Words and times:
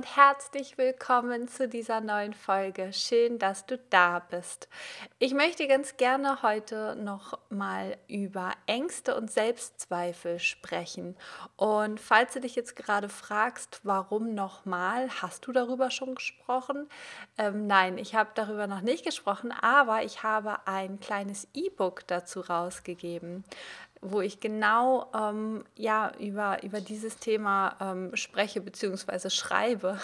Und 0.00 0.16
herzlich 0.16 0.78
willkommen 0.78 1.46
zu 1.46 1.68
dieser 1.68 2.00
neuen 2.00 2.32
Folge. 2.32 2.90
Schön, 2.94 3.38
dass 3.38 3.66
du 3.66 3.76
da 3.90 4.20
bist. 4.20 4.66
Ich 5.18 5.34
möchte 5.34 5.68
ganz 5.68 5.98
gerne 5.98 6.40
heute 6.40 6.96
noch 6.96 7.38
mal 7.50 7.98
über 8.08 8.52
Ängste 8.64 9.14
und 9.14 9.30
Selbstzweifel 9.30 10.38
sprechen. 10.38 11.18
Und 11.56 12.00
falls 12.00 12.32
du 12.32 12.40
dich 12.40 12.56
jetzt 12.56 12.76
gerade 12.76 13.10
fragst, 13.10 13.80
warum 13.82 14.34
nochmal, 14.34 15.10
hast 15.20 15.46
du 15.46 15.52
darüber 15.52 15.90
schon 15.90 16.14
gesprochen? 16.14 16.88
Ähm, 17.36 17.66
nein, 17.66 17.98
ich 17.98 18.14
habe 18.14 18.30
darüber 18.34 18.66
noch 18.66 18.80
nicht 18.80 19.04
gesprochen, 19.04 19.52
aber 19.52 20.02
ich 20.02 20.22
habe 20.22 20.66
ein 20.66 20.98
kleines 21.00 21.46
E-Book 21.52 22.06
dazu 22.06 22.40
rausgegeben 22.40 23.44
wo 24.02 24.20
ich 24.20 24.40
genau 24.40 25.10
ähm, 25.14 25.64
ja, 25.76 26.12
über, 26.18 26.62
über 26.62 26.80
dieses 26.80 27.18
Thema 27.18 27.76
ähm, 27.80 28.16
spreche 28.16 28.60
bzw. 28.60 29.28
schreibe. 29.30 29.98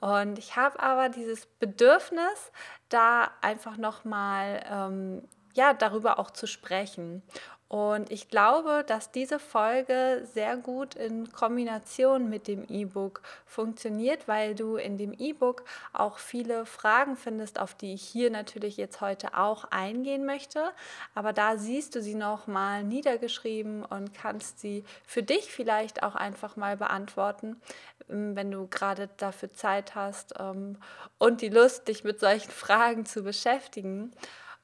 Und 0.00 0.38
ich 0.38 0.56
habe 0.56 0.80
aber 0.80 1.08
dieses 1.08 1.46
Bedürfnis, 1.46 2.52
da 2.88 3.30
einfach 3.42 3.76
nochmal 3.76 4.64
ähm, 4.70 5.22
ja, 5.54 5.74
darüber 5.74 6.18
auch 6.18 6.30
zu 6.30 6.46
sprechen. 6.46 7.22
Und 7.68 8.12
ich 8.12 8.28
glaube, 8.28 8.84
dass 8.86 9.10
diese 9.10 9.40
Folge 9.40 10.24
sehr 10.32 10.56
gut 10.56 10.94
in 10.94 11.32
Kombination 11.32 12.30
mit 12.30 12.46
dem 12.46 12.64
E-Book 12.68 13.22
funktioniert, 13.44 14.28
weil 14.28 14.54
du 14.54 14.76
in 14.76 14.96
dem 14.98 15.12
E-Book 15.12 15.64
auch 15.92 16.18
viele 16.18 16.64
Fragen 16.64 17.16
findest, 17.16 17.58
auf 17.58 17.74
die 17.74 17.94
ich 17.94 18.02
hier 18.02 18.30
natürlich 18.30 18.76
jetzt 18.76 19.00
heute 19.00 19.36
auch 19.36 19.64
eingehen 19.72 20.24
möchte. 20.24 20.70
Aber 21.16 21.32
da 21.32 21.56
siehst 21.56 21.96
du 21.96 22.02
sie 22.02 22.14
nochmal 22.14 22.84
niedergeschrieben 22.84 23.84
und 23.84 24.14
kannst 24.14 24.60
sie 24.60 24.84
für 25.04 25.24
dich 25.24 25.50
vielleicht 25.50 26.04
auch 26.04 26.14
einfach 26.14 26.54
mal 26.54 26.76
beantworten, 26.76 27.60
ähm, 28.08 28.36
wenn 28.36 28.52
du 28.52 28.68
gerade 28.68 29.08
dafür 29.16 29.52
Zeit 29.52 29.96
hast 29.96 30.34
ähm, 30.38 30.78
und 31.18 31.40
die 31.40 31.48
Lust, 31.48 31.88
dich 31.88 32.04
mit 32.04 32.20
solchen 32.20 32.50
Fragen 32.52 33.06
zu 33.06 33.24
beschäftigen. 33.24 34.12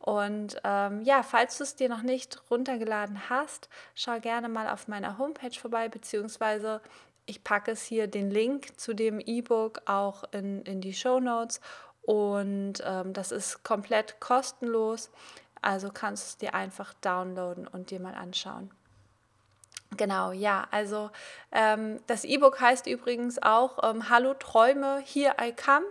Und 0.03 0.61
ähm, 0.65 1.03
ja, 1.03 1.23
falls 1.23 1.59
du 1.59 1.63
es 1.63 1.77
dir 1.77 1.89
noch 1.89 2.03
nicht 2.03 2.43
runtergeladen 2.51 3.31
hast, 3.31 3.69
schau 3.95 4.19
gerne 4.19 4.49
mal 4.49 4.69
auf 4.69 4.89
meiner 4.89 5.17
Homepage 5.17 5.57
vorbei, 5.57 5.89
beziehungsweise 5.89 6.81
ich 7.25 7.45
packe 7.45 7.71
es 7.71 7.85
hier 7.85 8.09
den 8.09 8.29
Link 8.29 8.81
zu 8.81 8.95
dem 8.95 9.21
E-Book 9.21 9.83
auch 9.87 10.25
in, 10.33 10.63
in 10.63 10.81
die 10.81 10.93
Show 10.93 11.21
Notes. 11.21 11.61
Und 12.03 12.83
ähm, 12.85 13.13
das 13.13 13.31
ist 13.31 13.63
komplett 13.63 14.19
kostenlos. 14.19 15.09
Also 15.61 15.91
kannst 15.91 16.25
du 16.25 16.29
es 16.31 16.37
dir 16.39 16.55
einfach 16.55 16.95
downloaden 16.95 17.69
und 17.69 17.91
dir 17.91 18.01
mal 18.01 18.17
anschauen. 18.17 18.73
Genau, 19.97 20.33
ja, 20.33 20.67
also 20.71 21.11
ähm, 21.51 22.01
das 22.07 22.25
E-Book 22.25 22.61
heißt 22.61 22.87
übrigens 22.87 23.43
auch 23.43 23.79
ähm, 23.89 24.09
Hallo 24.09 24.35
Träume, 24.35 25.03
here 25.05 25.35
I 25.41 25.53
come, 25.53 25.87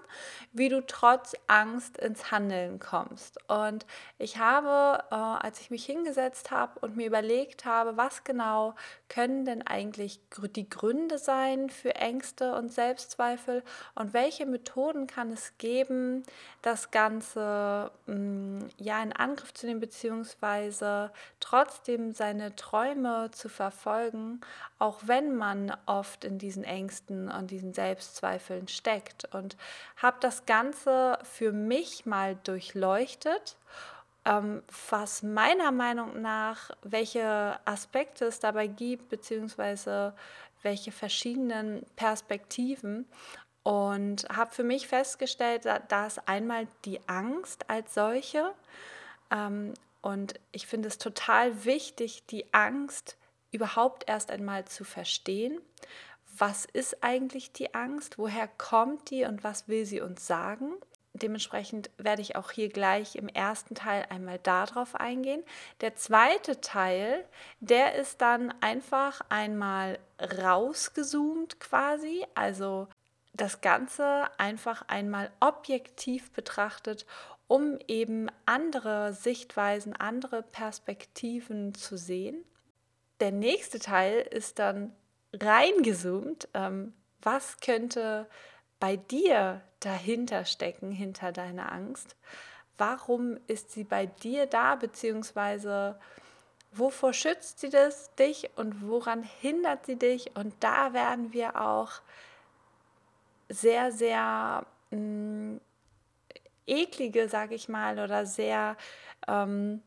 wie 0.53 0.69
du 0.69 0.85
trotz 0.85 1.33
Angst 1.47 1.97
ins 1.97 2.31
Handeln 2.31 2.79
kommst. 2.79 3.37
Und 3.49 3.85
ich 4.17 4.37
habe, 4.37 5.03
äh, 5.11 5.15
als 5.15 5.61
ich 5.61 5.71
mich 5.71 5.85
hingesetzt 5.85 6.51
habe 6.51 6.79
und 6.79 6.95
mir 6.95 7.07
überlegt 7.07 7.65
habe, 7.65 7.97
was 7.97 8.23
genau 8.23 8.75
können 9.09 9.45
denn 9.45 9.65
eigentlich 9.65 10.19
die 10.55 10.69
Gründe 10.69 11.17
sein 11.17 11.69
für 11.69 11.95
Ängste 11.95 12.55
und 12.55 12.71
Selbstzweifel 12.71 13.63
und 13.95 14.13
welche 14.13 14.45
Methoden 14.45 15.07
kann 15.07 15.31
es 15.31 15.57
geben, 15.57 16.23
das 16.61 16.91
Ganze 16.91 17.91
mh, 18.05 18.15
mm, 18.15 18.69
ja 18.77 19.01
in 19.01 19.13
Angriff 19.13 19.53
zu 19.53 19.65
nehmen, 19.65 19.79
beziehungsweise 19.79 21.11
trotzdem 21.39 22.13
seine 22.13 22.55
Träume 22.55 23.31
zu 23.31 23.49
verfolgen 23.49 23.71
verfolgen, 23.71 24.41
auch 24.79 24.99
wenn 25.05 25.35
man 25.35 25.75
oft 25.85 26.25
in 26.25 26.37
diesen 26.37 26.63
Ängsten 26.63 27.29
und 27.29 27.51
diesen 27.51 27.73
Selbstzweifeln 27.73 28.67
steckt. 28.67 29.33
Und 29.33 29.55
habe 29.97 30.17
das 30.19 30.40
Ganze 30.45 31.19
für 31.23 31.51
mich 31.51 32.05
mal 32.05 32.35
durchleuchtet 32.43 33.57
ähm, 34.25 34.61
was 34.89 35.23
meiner 35.23 35.71
Meinung 35.71 36.21
nach, 36.21 36.71
welche 36.83 37.59
Aspekte 37.65 38.25
es 38.25 38.39
dabei 38.39 38.67
gibt, 38.67 39.09
beziehungsweise 39.09 40.13
welche 40.61 40.91
verschiedenen 40.91 41.85
Perspektiven. 41.95 43.07
Und 43.63 44.27
habe 44.29 44.53
für 44.53 44.63
mich 44.63 44.87
festgestellt, 44.87 45.65
da 45.65 46.07
ist 46.07 46.27
einmal 46.27 46.67
die 46.85 46.99
Angst 47.07 47.69
als 47.69 47.93
solche. 47.93 48.53
Ähm, 49.31 49.73
und 50.01 50.39
ich 50.51 50.65
finde 50.65 50.87
es 50.87 50.97
total 50.97 51.63
wichtig, 51.63 52.25
die 52.27 52.51
Angst 52.53 53.17
überhaupt 53.51 54.07
erst 54.07 54.31
einmal 54.31 54.65
zu 54.65 54.83
verstehen, 54.83 55.59
was 56.37 56.65
ist 56.65 57.03
eigentlich 57.03 57.51
die 57.51 57.73
Angst, 57.73 58.17
woher 58.17 58.47
kommt 58.47 59.09
die 59.09 59.25
und 59.25 59.43
was 59.43 59.67
will 59.67 59.85
sie 59.85 60.01
uns 60.01 60.25
sagen. 60.25 60.73
Dementsprechend 61.13 61.89
werde 61.97 62.21
ich 62.21 62.35
auch 62.35 62.51
hier 62.51 62.69
gleich 62.69 63.15
im 63.15 63.27
ersten 63.27 63.75
Teil 63.75 64.05
einmal 64.09 64.39
darauf 64.39 64.95
eingehen. 64.95 65.43
Der 65.81 65.95
zweite 65.95 66.61
Teil, 66.61 67.25
der 67.59 67.95
ist 67.95 68.21
dann 68.21 68.53
einfach 68.61 69.21
einmal 69.29 69.99
rausgezoomt 70.19 71.59
quasi, 71.59 72.25
also 72.33 72.87
das 73.33 73.61
Ganze 73.61 74.29
einfach 74.37 74.83
einmal 74.87 75.31
objektiv 75.41 76.31
betrachtet, 76.31 77.05
um 77.47 77.77
eben 77.87 78.29
andere 78.45 79.13
Sichtweisen, 79.13 79.93
andere 79.95 80.43
Perspektiven 80.43 81.75
zu 81.75 81.97
sehen 81.97 82.45
der 83.21 83.31
nächste 83.31 83.79
Teil 83.79 84.27
ist 84.31 84.59
dann 84.59 84.91
reingezoomt. 85.33 86.47
Ähm, 86.53 86.93
was 87.21 87.59
könnte 87.59 88.27
bei 88.79 88.97
dir 88.97 89.61
dahinter 89.79 90.45
stecken, 90.45 90.91
hinter 90.91 91.31
deiner 91.31 91.71
Angst? 91.71 92.15
Warum 92.77 93.37
ist 93.47 93.71
sie 93.71 93.83
bei 93.83 94.07
dir 94.07 94.47
da, 94.47 94.75
beziehungsweise 94.75 95.99
wovor 96.71 97.13
schützt 97.13 97.59
sie 97.59 97.69
das, 97.69 98.15
dich 98.15 98.49
und 98.55 98.87
woran 98.87 99.23
hindert 99.23 99.85
sie 99.85 99.97
dich? 99.97 100.35
Und 100.35 100.53
da 100.61 100.93
werden 100.93 101.33
wir 101.33 101.61
auch 101.61 101.91
sehr, 103.49 103.91
sehr 103.91 104.65
mh, 104.89 104.97
mm, 104.97 105.61
eklige, 106.67 107.27
sage 107.27 107.55
ich 107.55 107.67
mal, 107.69 107.99
oder 107.99 108.25
sehr 108.25 108.77
ähm, 109.27 109.81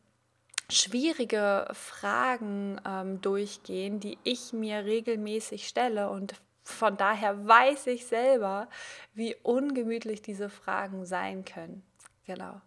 schwierige 0.69 1.67
Fragen 1.73 2.79
ähm, 2.87 3.21
durchgehen, 3.21 3.99
die 3.99 4.17
ich 4.23 4.53
mir 4.53 4.85
regelmäßig 4.85 5.67
stelle 5.67 6.09
und 6.09 6.33
von 6.63 6.97
daher 6.97 7.47
weiß 7.47 7.87
ich 7.87 8.07
selber, 8.07 8.67
wie 9.13 9.35
ungemütlich 9.43 10.21
diese 10.23 10.49
Fragen 10.49 11.05
sein 11.05 11.45
können. 11.45 11.83
Genau. 12.25 12.59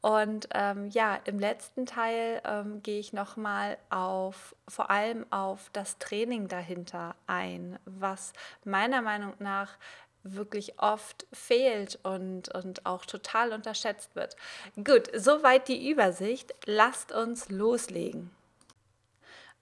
Und 0.00 0.48
ähm, 0.52 0.88
ja, 0.90 1.18
im 1.24 1.38
letzten 1.38 1.86
Teil 1.86 2.42
ähm, 2.44 2.82
gehe 2.82 3.00
ich 3.00 3.14
nochmal 3.14 3.78
auf, 3.88 4.54
vor 4.68 4.90
allem 4.90 5.24
auf 5.30 5.70
das 5.72 5.98
Training 5.98 6.46
dahinter 6.46 7.14
ein, 7.26 7.78
was 7.86 8.34
meiner 8.64 9.00
Meinung 9.00 9.32
nach 9.38 9.78
wirklich 10.24 10.80
oft 10.80 11.26
fehlt 11.32 11.98
und, 12.02 12.52
und 12.54 12.84
auch 12.86 13.06
total 13.06 13.52
unterschätzt 13.52 14.16
wird. 14.16 14.36
Gut, 14.76 15.10
soweit 15.14 15.68
die 15.68 15.90
Übersicht. 15.90 16.54
Lasst 16.66 17.12
uns 17.12 17.50
loslegen. 17.50 18.30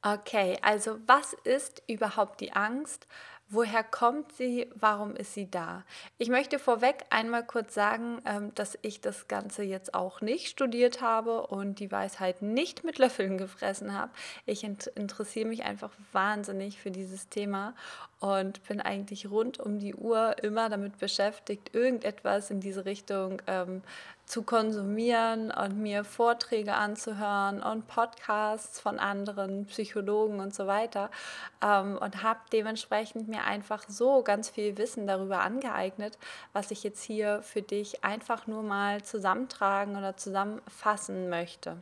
Okay, 0.04 0.58
also 0.62 0.98
was 1.06 1.32
ist 1.44 1.82
überhaupt 1.86 2.40
die 2.40 2.52
Angst? 2.52 3.06
Woher 3.54 3.84
kommt 3.84 4.32
sie? 4.32 4.66
Warum 4.74 5.14
ist 5.14 5.34
sie 5.34 5.50
da? 5.50 5.84
Ich 6.16 6.30
möchte 6.30 6.58
vorweg 6.58 7.04
einmal 7.10 7.44
kurz 7.44 7.74
sagen, 7.74 8.22
ähm, 8.24 8.50
dass 8.54 8.78
ich 8.80 9.02
das 9.02 9.28
Ganze 9.28 9.62
jetzt 9.62 9.92
auch 9.92 10.22
nicht 10.22 10.48
studiert 10.48 11.02
habe 11.02 11.46
und 11.48 11.78
die 11.78 11.92
Weisheit 11.92 12.40
nicht 12.40 12.82
mit 12.82 12.96
Löffeln 12.96 13.36
gefressen 13.36 13.92
habe. 13.92 14.10
Ich 14.46 14.64
interessiere 14.64 15.46
mich 15.46 15.64
einfach 15.64 15.90
wahnsinnig 16.12 16.80
für 16.80 16.90
dieses 16.90 17.28
Thema 17.28 17.74
und 18.20 18.66
bin 18.68 18.80
eigentlich 18.80 19.30
rund 19.30 19.60
um 19.60 19.78
die 19.78 19.96
Uhr 19.96 20.42
immer 20.42 20.70
damit 20.70 20.96
beschäftigt, 20.98 21.74
irgendetwas 21.74 22.50
in 22.50 22.60
diese 22.60 22.86
Richtung 22.86 23.42
ähm, 23.46 23.82
zu 24.32 24.42
konsumieren 24.42 25.50
und 25.50 25.76
mir 25.76 26.04
Vorträge 26.04 26.72
anzuhören 26.72 27.62
und 27.62 27.86
Podcasts 27.86 28.80
von 28.80 28.98
anderen 28.98 29.66
Psychologen 29.66 30.40
und 30.40 30.54
so 30.54 30.66
weiter 30.66 31.10
ähm, 31.62 31.98
und 31.98 32.22
habe 32.22 32.40
dementsprechend 32.50 33.28
mir 33.28 33.44
einfach 33.44 33.84
so 33.88 34.22
ganz 34.22 34.48
viel 34.48 34.78
Wissen 34.78 35.06
darüber 35.06 35.40
angeeignet, 35.40 36.16
was 36.54 36.70
ich 36.70 36.82
jetzt 36.82 37.02
hier 37.02 37.42
für 37.42 37.60
dich 37.60 38.04
einfach 38.04 38.46
nur 38.46 38.62
mal 38.62 39.02
zusammentragen 39.02 39.96
oder 39.96 40.16
zusammenfassen 40.16 41.28
möchte. 41.28 41.76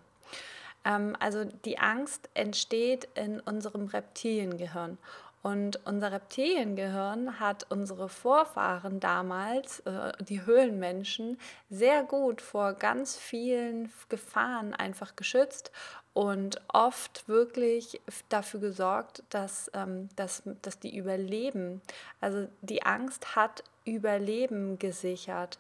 Ähm, 0.85 1.17
also 1.21 1.45
die 1.45 1.79
Angst 1.79 2.31
entsteht 2.35 3.07
in 3.15 3.39
unserem 3.39 3.87
Reptiliengehirn. 3.87 4.99
Und 5.43 5.81
unser 5.87 6.13
Reptiliengehirn 6.13 7.41
hat 7.41 7.67
unsere 7.71 8.11
Vorfahren 8.11 9.01
damals, 9.01 9.81
äh, 9.81 10.13
die 10.21 10.45
Höhlenmenschen, 10.45 11.39
sehr 11.71 12.03
gut 12.03 12.43
vor 12.43 12.75
ganz 12.75 13.17
vielen 13.17 13.91
Gefahren 14.11 14.75
einfach 14.75 15.17
geschützt 15.17 15.71
und 16.13 16.61
oft 16.69 17.27
wirklich 17.29 18.01
dafür 18.29 18.61
gesorgt, 18.61 19.23
dass, 19.31 19.71
ähm, 19.73 20.11
dass, 20.17 20.43
dass 20.61 20.79
die 20.79 20.97
überleben. 20.97 21.81
Also 22.21 22.49
die 22.61 22.83
Angst 22.83 23.35
hat 23.37 23.65
Überleben 23.87 24.79
gesichert. 24.79 25.59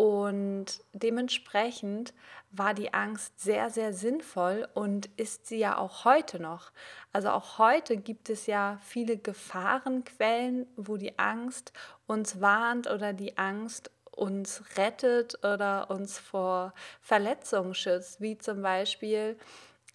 Und 0.00 0.82
dementsprechend 0.94 2.14
war 2.52 2.72
die 2.72 2.94
Angst 2.94 3.38
sehr, 3.38 3.68
sehr 3.68 3.92
sinnvoll 3.92 4.66
und 4.72 5.10
ist 5.18 5.46
sie 5.46 5.58
ja 5.58 5.76
auch 5.76 6.06
heute 6.06 6.40
noch. 6.40 6.72
Also 7.12 7.28
auch 7.28 7.58
heute 7.58 7.98
gibt 7.98 8.30
es 8.30 8.46
ja 8.46 8.78
viele 8.82 9.18
Gefahrenquellen, 9.18 10.66
wo 10.76 10.96
die 10.96 11.18
Angst 11.18 11.74
uns 12.06 12.40
warnt 12.40 12.88
oder 12.88 13.12
die 13.12 13.36
Angst 13.36 13.90
uns 14.10 14.62
rettet 14.78 15.44
oder 15.44 15.90
uns 15.90 16.18
vor 16.18 16.72
Verletzungen 17.02 17.74
schützt, 17.74 18.22
wie 18.22 18.38
zum 18.38 18.62
Beispiel 18.62 19.36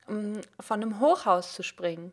mm, 0.08 0.36
von 0.60 0.84
einem 0.84 1.00
Hochhaus 1.00 1.56
zu 1.56 1.64
springen. 1.64 2.12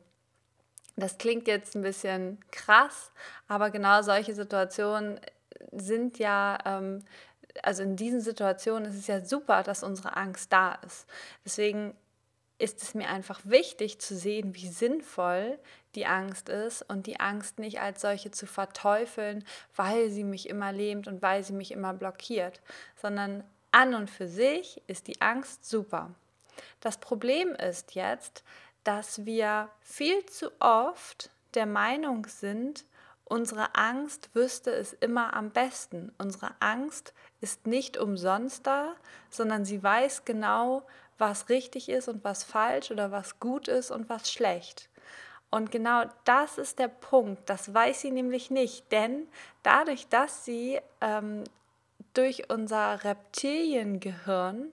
Das 0.96 1.18
klingt 1.18 1.46
jetzt 1.46 1.74
ein 1.74 1.82
bisschen 1.82 2.40
krass, 2.52 3.12
aber 3.48 3.68
genau 3.68 4.00
solche 4.00 4.34
Situationen 4.34 5.20
sind 5.72 6.18
ja 6.18 6.58
ähm, 6.64 7.04
also 7.62 7.82
in 7.82 7.96
diesen 7.96 8.20
Situationen 8.20 8.90
ist 8.90 8.98
es 8.98 9.06
ja 9.06 9.24
super, 9.24 9.62
dass 9.62 9.82
unsere 9.82 10.16
Angst 10.16 10.52
da 10.52 10.74
ist. 10.86 11.06
Deswegen 11.44 11.94
ist 12.58 12.82
es 12.82 12.94
mir 12.94 13.08
einfach 13.08 13.40
wichtig 13.44 13.98
zu 14.00 14.16
sehen, 14.16 14.54
wie 14.54 14.68
sinnvoll 14.68 15.58
die 15.94 16.06
Angst 16.06 16.48
ist 16.48 16.82
und 16.82 17.06
die 17.06 17.18
Angst 17.20 17.58
nicht 17.58 17.80
als 17.80 18.00
solche 18.00 18.30
zu 18.30 18.46
verteufeln, 18.46 19.44
weil 19.74 20.10
sie 20.10 20.24
mich 20.24 20.48
immer 20.48 20.72
lähmt 20.72 21.08
und 21.08 21.22
weil 21.22 21.42
sie 21.42 21.52
mich 21.52 21.72
immer 21.72 21.92
blockiert, 21.92 22.60
sondern 23.00 23.44
an 23.72 23.94
und 23.94 24.08
für 24.08 24.28
sich 24.28 24.80
ist 24.86 25.08
die 25.08 25.20
Angst 25.20 25.68
super. 25.68 26.14
Das 26.80 26.98
Problem 26.98 27.54
ist 27.54 27.94
jetzt, 27.94 28.44
dass 28.84 29.24
wir 29.24 29.68
viel 29.80 30.24
zu 30.26 30.50
oft 30.60 31.30
der 31.54 31.66
Meinung 31.66 32.26
sind, 32.26 32.84
unsere 33.32 33.74
Angst 33.76 34.28
wüsste 34.34 34.70
es 34.72 34.92
immer 34.92 35.34
am 35.34 35.52
besten. 35.52 36.12
Unsere 36.18 36.50
Angst 36.60 37.14
ist 37.40 37.66
nicht 37.66 37.96
umsonst 37.96 38.66
da, 38.66 38.94
sondern 39.30 39.64
sie 39.64 39.82
weiß 39.82 40.26
genau, 40.26 40.82
was 41.16 41.48
richtig 41.48 41.88
ist 41.88 42.08
und 42.08 42.22
was 42.24 42.44
falsch 42.44 42.90
oder 42.90 43.10
was 43.10 43.40
gut 43.40 43.68
ist 43.68 43.90
und 43.90 44.10
was 44.10 44.30
schlecht. 44.30 44.90
Und 45.50 45.70
genau 45.70 46.04
das 46.24 46.58
ist 46.58 46.78
der 46.78 46.88
Punkt. 46.88 47.48
Das 47.48 47.72
weiß 47.72 48.02
sie 48.02 48.10
nämlich 48.10 48.50
nicht, 48.50 48.92
denn 48.92 49.26
dadurch, 49.62 50.08
dass 50.08 50.44
sie 50.44 50.78
ähm, 51.00 51.44
durch 52.12 52.50
unser 52.50 53.02
Reptiliengehirn 53.02 54.70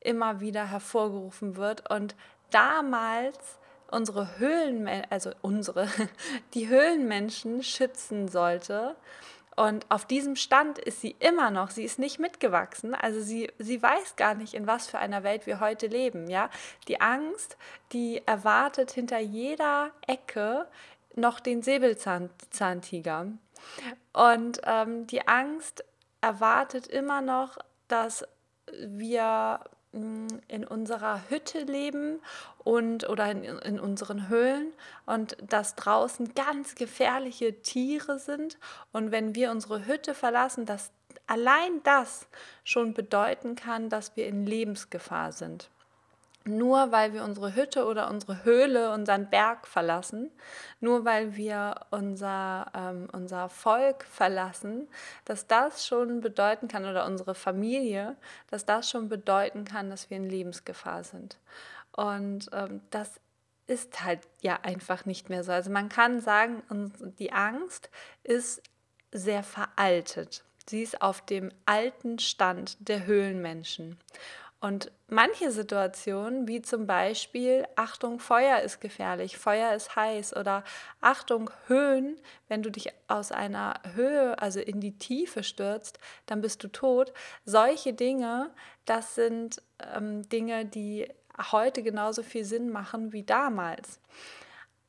immer 0.00 0.40
wieder 0.40 0.70
hervorgerufen 0.70 1.56
wird 1.56 1.90
und 1.90 2.14
damals 2.50 3.58
unsere 3.90 4.38
Höhlenmenschen, 4.38 5.10
also 5.10 5.30
unsere, 5.42 5.88
die 6.54 6.68
Höhlenmenschen 6.68 7.62
schützen 7.62 8.28
sollte, 8.28 8.96
und 9.56 9.90
auf 9.90 10.04
diesem 10.04 10.36
Stand 10.36 10.78
ist 10.78 11.00
sie 11.00 11.16
immer 11.18 11.50
noch, 11.50 11.70
sie 11.70 11.84
ist 11.84 11.98
nicht 11.98 12.18
mitgewachsen, 12.18 12.94
also 12.94 13.22
sie, 13.22 13.50
sie 13.58 13.82
weiß 13.82 14.16
gar 14.16 14.34
nicht, 14.34 14.52
in 14.52 14.66
was 14.66 14.86
für 14.86 14.98
einer 14.98 15.22
Welt 15.22 15.46
wir 15.46 15.60
heute 15.60 15.86
leben. 15.86 16.28
Ja? 16.28 16.50
Die 16.88 17.00
Angst, 17.00 17.56
die 17.92 18.22
erwartet 18.26 18.92
hinter 18.92 19.18
jeder 19.18 19.92
Ecke 20.06 20.66
noch 21.14 21.40
den 21.40 21.62
Säbelzahntiger. 21.62 23.28
Und 24.12 24.60
ähm, 24.64 25.06
die 25.06 25.26
Angst 25.26 25.84
erwartet 26.20 26.86
immer 26.86 27.22
noch, 27.22 27.56
dass 27.88 28.26
wir 28.70 29.60
in 30.48 30.64
unserer 30.64 31.22
Hütte 31.28 31.60
leben 31.60 32.20
und 32.58 33.08
oder 33.08 33.30
in, 33.30 33.44
in 33.44 33.80
unseren 33.80 34.28
Höhlen 34.28 34.72
und 35.06 35.36
dass 35.42 35.74
draußen 35.74 36.34
ganz 36.34 36.74
gefährliche 36.74 37.62
Tiere 37.62 38.18
sind. 38.18 38.58
Und 38.92 39.10
wenn 39.10 39.34
wir 39.34 39.50
unsere 39.50 39.86
Hütte 39.86 40.14
verlassen, 40.14 40.66
dass 40.66 40.90
allein 41.26 41.82
das 41.82 42.26
schon 42.64 42.94
bedeuten 42.94 43.56
kann, 43.56 43.88
dass 43.88 44.16
wir 44.16 44.26
in 44.26 44.46
Lebensgefahr 44.46 45.32
sind 45.32 45.70
nur 46.46 46.92
weil 46.92 47.12
wir 47.12 47.24
unsere 47.24 47.54
Hütte 47.54 47.86
oder 47.86 48.08
unsere 48.08 48.44
Höhle, 48.44 48.92
unseren 48.92 49.28
Berg 49.28 49.66
verlassen, 49.66 50.30
nur 50.80 51.04
weil 51.04 51.36
wir 51.36 51.86
unser, 51.90 52.70
ähm, 52.74 53.08
unser 53.12 53.48
Volk 53.48 54.04
verlassen, 54.04 54.88
dass 55.24 55.46
das 55.46 55.86
schon 55.86 56.20
bedeuten 56.20 56.68
kann, 56.68 56.84
oder 56.84 57.06
unsere 57.06 57.34
Familie, 57.34 58.16
dass 58.50 58.64
das 58.64 58.90
schon 58.90 59.08
bedeuten 59.08 59.64
kann, 59.64 59.90
dass 59.90 60.10
wir 60.10 60.16
in 60.16 60.28
Lebensgefahr 60.28 61.04
sind. 61.04 61.38
Und 61.92 62.48
ähm, 62.52 62.82
das 62.90 63.20
ist 63.66 64.04
halt 64.04 64.20
ja 64.42 64.60
einfach 64.62 65.06
nicht 65.06 65.28
mehr 65.28 65.42
so. 65.42 65.52
Also 65.52 65.70
man 65.70 65.88
kann 65.88 66.20
sagen, 66.20 66.62
die 67.18 67.32
Angst 67.32 67.90
ist 68.22 68.62
sehr 69.12 69.42
veraltet. 69.42 70.44
Sie 70.68 70.82
ist 70.82 71.00
auf 71.00 71.24
dem 71.24 71.50
alten 71.64 72.18
Stand 72.18 72.76
der 72.88 73.06
Höhlenmenschen. 73.06 73.98
Und 74.66 74.90
manche 75.06 75.52
Situationen, 75.52 76.48
wie 76.48 76.60
zum 76.60 76.88
Beispiel, 76.88 77.68
Achtung, 77.76 78.18
Feuer 78.18 78.58
ist 78.62 78.80
gefährlich, 78.80 79.38
Feuer 79.38 79.72
ist 79.74 79.94
heiß 79.94 80.34
oder 80.34 80.64
Achtung, 81.00 81.50
Höhen, 81.68 82.16
wenn 82.48 82.64
du 82.64 82.72
dich 82.72 82.88
aus 83.06 83.30
einer 83.30 83.80
Höhe, 83.94 84.36
also 84.40 84.58
in 84.58 84.80
die 84.80 84.98
Tiefe 84.98 85.44
stürzt, 85.44 86.00
dann 86.26 86.40
bist 86.40 86.64
du 86.64 86.68
tot. 86.68 87.12
Solche 87.44 87.92
Dinge, 87.92 88.50
das 88.86 89.14
sind 89.14 89.62
ähm, 89.94 90.28
Dinge, 90.30 90.64
die 90.64 91.06
heute 91.52 91.84
genauso 91.84 92.24
viel 92.24 92.44
Sinn 92.44 92.68
machen 92.68 93.12
wie 93.12 93.22
damals. 93.22 94.00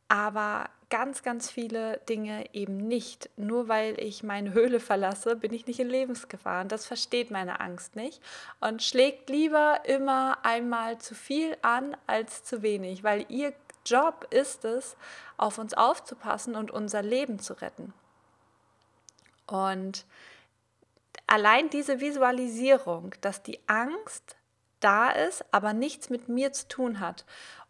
Aber 0.09 0.69
ganz, 0.89 1.21
ganz 1.21 1.49
viele 1.49 1.97
Dinge 2.09 2.53
eben 2.53 2.77
nicht. 2.77 3.29
Nur 3.35 3.67
weil 3.67 3.99
ich 3.99 4.23
meine 4.23 4.53
Höhle 4.53 4.79
verlasse, 4.79 5.35
bin 5.35 5.53
ich 5.53 5.67
nicht 5.67 5.79
in 5.79 5.89
Lebensgefahr. 5.89 6.61
Und 6.61 6.71
das 6.71 6.85
versteht 6.85 7.31
meine 7.31 7.59
Angst 7.59 7.95
nicht 7.95 8.21
und 8.61 8.83
schlägt 8.83 9.29
lieber 9.29 9.81
immer 9.85 10.37
einmal 10.43 10.97
zu 10.99 11.15
viel 11.15 11.57
an 11.61 11.97
als 12.07 12.43
zu 12.43 12.61
wenig, 12.61 13.03
weil 13.03 13.25
ihr 13.29 13.53
Job 13.85 14.27
ist 14.31 14.65
es, 14.65 14.97
auf 15.37 15.57
uns 15.57 15.73
aufzupassen 15.73 16.55
und 16.55 16.71
unser 16.71 17.01
Leben 17.01 17.39
zu 17.39 17.53
retten. 17.53 17.93
Und 19.45 20.05
allein 21.25 21.69
diese 21.69 22.01
Visualisierung, 22.01 23.13
dass 23.21 23.43
die 23.43 23.59
Angst 23.67 24.35
da 24.81 25.09
ist, 25.09 25.45
aber 25.51 25.73
nichts 25.73 26.09
mit 26.09 26.27
mir 26.27 26.51
zu 26.51 26.67
tun 26.67 26.99
hat 26.99 27.25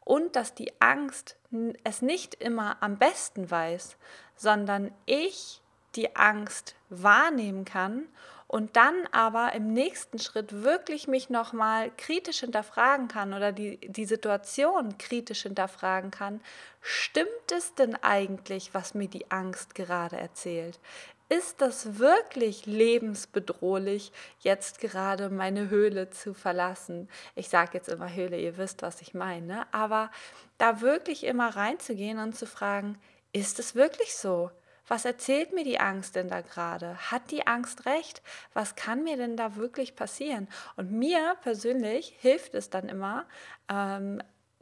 und 0.08 0.38
dass 0.38 0.54
die 0.54 0.72
Angst 0.80 1.36
es 1.84 2.02
nicht 2.02 2.36
immer 2.36 2.78
am 2.82 2.98
besten 2.98 3.52
weiß, 3.52 3.98
sondern 4.38 4.94
ich 5.06 5.62
die 5.96 6.16
Angst 6.16 6.76
wahrnehmen 6.90 7.66
kann 7.66 8.08
und 8.48 8.78
dann 8.78 8.96
aber 9.12 9.52
im 9.52 9.74
nächsten 9.74 10.18
Schritt 10.18 10.64
wirklich 10.64 11.10
mich 11.10 11.30
nochmal 11.30 11.92
kritisch 11.98 12.40
hinterfragen 12.40 13.10
kann 13.10 13.34
oder 13.34 13.52
die, 13.52 13.80
die 13.86 14.06
Situation 14.06 14.98
kritisch 14.98 15.42
hinterfragen 15.42 16.10
kann, 16.10 16.40
stimmt 16.80 17.52
es 17.52 17.76
denn 17.76 18.02
eigentlich, 18.02 18.74
was 18.74 18.94
mir 18.94 19.10
die 19.10 19.30
Angst 19.30 19.76
gerade 19.76 20.16
erzählt? 20.16 20.80
Ist 21.30 21.62
das 21.62 22.00
wirklich 22.00 22.66
lebensbedrohlich, 22.66 24.12
jetzt 24.40 24.80
gerade 24.80 25.30
meine 25.30 25.70
Höhle 25.70 26.10
zu 26.10 26.34
verlassen? 26.34 27.10
Ich 27.36 27.50
sage 27.50 27.72
jetzt 27.74 27.90
immer 27.90 28.14
Höhle, 28.14 28.40
ihr 28.40 28.58
wisst, 28.58 28.82
was 28.82 29.02
ich 29.02 29.14
meine, 29.14 29.72
aber 29.74 30.10
da 30.58 30.82
wirklich 30.82 31.26
immer 31.26 31.56
reinzugehen 31.56 32.20
und 32.20 32.36
zu 32.36 32.46
fragen, 32.46 32.98
ist 33.34 33.60
es 33.60 33.76
wirklich 33.76 34.16
so? 34.16 34.52
Was 34.88 35.04
erzählt 35.04 35.54
mir 35.54 35.66
die 35.66 35.82
Angst 35.82 36.16
denn 36.16 36.30
da 36.30 36.40
gerade? 36.40 36.96
Hat 37.12 37.30
die 37.32 37.46
Angst 37.46 37.86
recht? 37.86 38.22
Was 38.54 38.76
kann 38.76 39.04
mir 39.04 39.18
denn 39.18 39.36
da 39.36 39.58
wirklich 39.58 39.98
passieren? 39.98 40.48
Und 40.78 40.92
mir 40.92 41.36
persönlich 41.42 42.16
hilft 42.20 42.56
es 42.56 42.70
dann 42.70 42.88
immer, 42.88 43.26
ähm, 43.70 44.22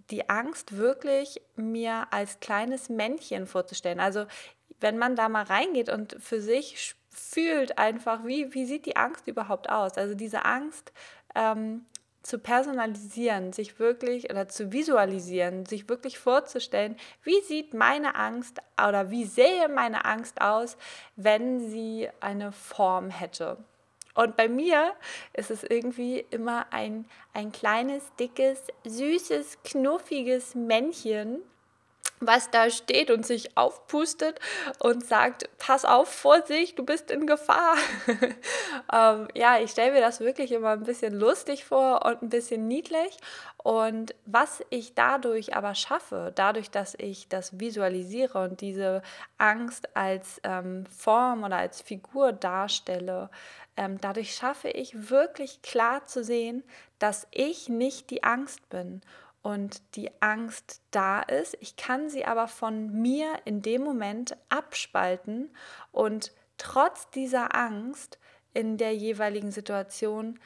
die 0.10 0.30
Angst 0.30 0.78
wirklich 0.78 1.42
mir 1.56 2.08
als 2.12 2.40
kleines 2.40 2.90
Männchen 2.90 3.48
vorzustellen. 3.48 4.00
Also 4.00 4.26
wenn 4.80 4.98
man 4.98 5.16
da 5.16 5.30
mal 5.30 5.44
reingeht 5.44 5.90
und 5.90 6.16
für 6.20 6.42
sich 6.42 6.96
fühlt 7.10 7.78
einfach, 7.78 8.26
wie, 8.26 8.54
wie 8.54 8.66
sieht 8.66 8.86
die 8.86 8.98
Angst 8.98 9.28
überhaupt 9.28 9.70
aus? 9.70 9.98
Also 9.98 10.16
diese 10.16 10.46
Angst 10.46 10.92
ähm, 11.34 11.86
zu 12.24 12.40
personalisieren, 12.40 13.54
sich 13.54 13.80
wirklich 13.80 14.30
oder 14.30 14.48
zu 14.48 14.72
visualisieren, 14.72 15.66
sich 15.66 15.88
wirklich 15.88 16.18
vorzustellen, 16.18 16.98
wie 17.24 17.40
sieht 17.42 17.74
meine 17.74 18.16
Angst 18.16 18.60
oder 18.86 19.12
wie 19.12 19.26
sähe 19.26 19.70
meine 19.70 20.06
Angst 20.06 20.42
aus, 20.42 20.76
wenn 21.16 21.70
sie 21.70 22.10
eine 22.20 22.52
Form 22.52 23.10
hätte. 23.10 23.58
Und 24.16 24.38
bei 24.38 24.48
mir 24.48 24.94
ist 25.34 25.52
es 25.52 25.64
irgendwie 25.64 26.26
immer 26.32 26.68
ein, 26.72 27.06
ein 27.34 27.52
kleines, 27.52 28.04
dickes, 28.18 28.64
süßes, 28.86 29.60
knuffiges 29.64 30.56
Männchen, 30.56 31.42
was 32.20 32.50
da 32.50 32.70
steht 32.70 33.12
und 33.12 33.26
sich 33.26 33.58
aufpustet 33.58 34.40
und 34.80 35.06
sagt, 35.06 35.50
pass 35.58 35.86
auf, 35.86 36.10
Vorsicht, 36.10 36.80
du 36.80 36.86
bist 36.86 37.12
in 37.12 37.28
Gefahr. 37.28 37.76
ähm, 38.94 39.28
ja, 39.34 39.60
ich 39.60 39.72
stelle 39.72 39.94
mir 39.94 40.02
das 40.02 40.20
wirklich 40.20 40.52
immer 40.52 40.72
ein 40.72 40.84
bisschen 40.84 41.14
lustig 41.14 41.66
vor 41.66 42.06
und 42.06 42.22
ein 42.22 42.30
bisschen 42.30 42.68
niedlich. 42.68 43.18
Und 43.58 44.14
was 44.26 44.64
ich 44.70 44.94
dadurch 44.94 45.56
aber 45.56 45.76
schaffe, 45.76 46.32
dadurch, 46.36 46.70
dass 46.70 46.96
ich 46.98 47.28
das 47.28 47.60
visualisiere 47.60 48.44
und 48.44 48.62
diese 48.62 49.02
Angst 49.38 49.96
als 49.96 50.40
ähm, 50.44 50.86
Form 50.86 51.44
oder 51.44 51.58
als 51.58 51.82
Figur 51.82 52.32
darstelle, 52.32 53.30
ähm, 53.76 54.00
dadurch 54.00 54.36
schaffe 54.36 54.70
ich 54.70 55.10
wirklich 55.10 55.62
klar 55.62 56.06
zu 56.06 56.24
sehen, 56.24 56.64
dass 57.00 57.28
ich 57.32 57.68
nicht 57.68 58.10
die 58.10 58.24
Angst 58.24 58.70
bin 58.70 59.02
und 59.46 59.84
die 59.96 60.10
Angst 60.24 60.82
da 60.90 61.22
ist. 61.22 61.56
Ich 61.60 61.76
kann 61.76 62.10
sie 62.10 62.26
aber 62.26 62.48
von 62.48 62.92
mir 62.92 63.28
in 63.46 63.62
dem 63.62 63.84
Moment 63.84 64.36
abspalten 64.50 65.56
und 65.92 66.32
trotz 66.58 67.12
dieser 67.12 67.54
Angst 67.56 68.18
in 68.56 68.78
der 68.78 68.96
jeweiligen 68.96 69.52
Situation 69.52 70.40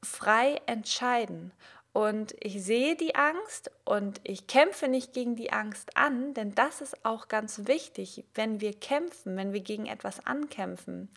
frei 0.00 0.60
entscheiden. 0.66 1.52
Und 1.96 2.34
ich 2.40 2.62
sehe 2.62 2.94
die 2.94 3.14
Angst 3.14 3.70
und 3.86 4.20
ich 4.22 4.46
kämpfe 4.46 4.86
nicht 4.86 5.14
gegen 5.14 5.34
die 5.34 5.54
Angst 5.54 5.96
an, 5.96 6.34
denn 6.34 6.54
das 6.54 6.82
ist 6.82 7.06
auch 7.06 7.28
ganz 7.28 7.66
wichtig. 7.68 8.22
Wenn 8.34 8.60
wir 8.60 8.74
kämpfen, 8.74 9.34
wenn 9.38 9.54
wir 9.54 9.62
gegen 9.62 9.86
etwas 9.86 10.26
ankämpfen, 10.26 11.08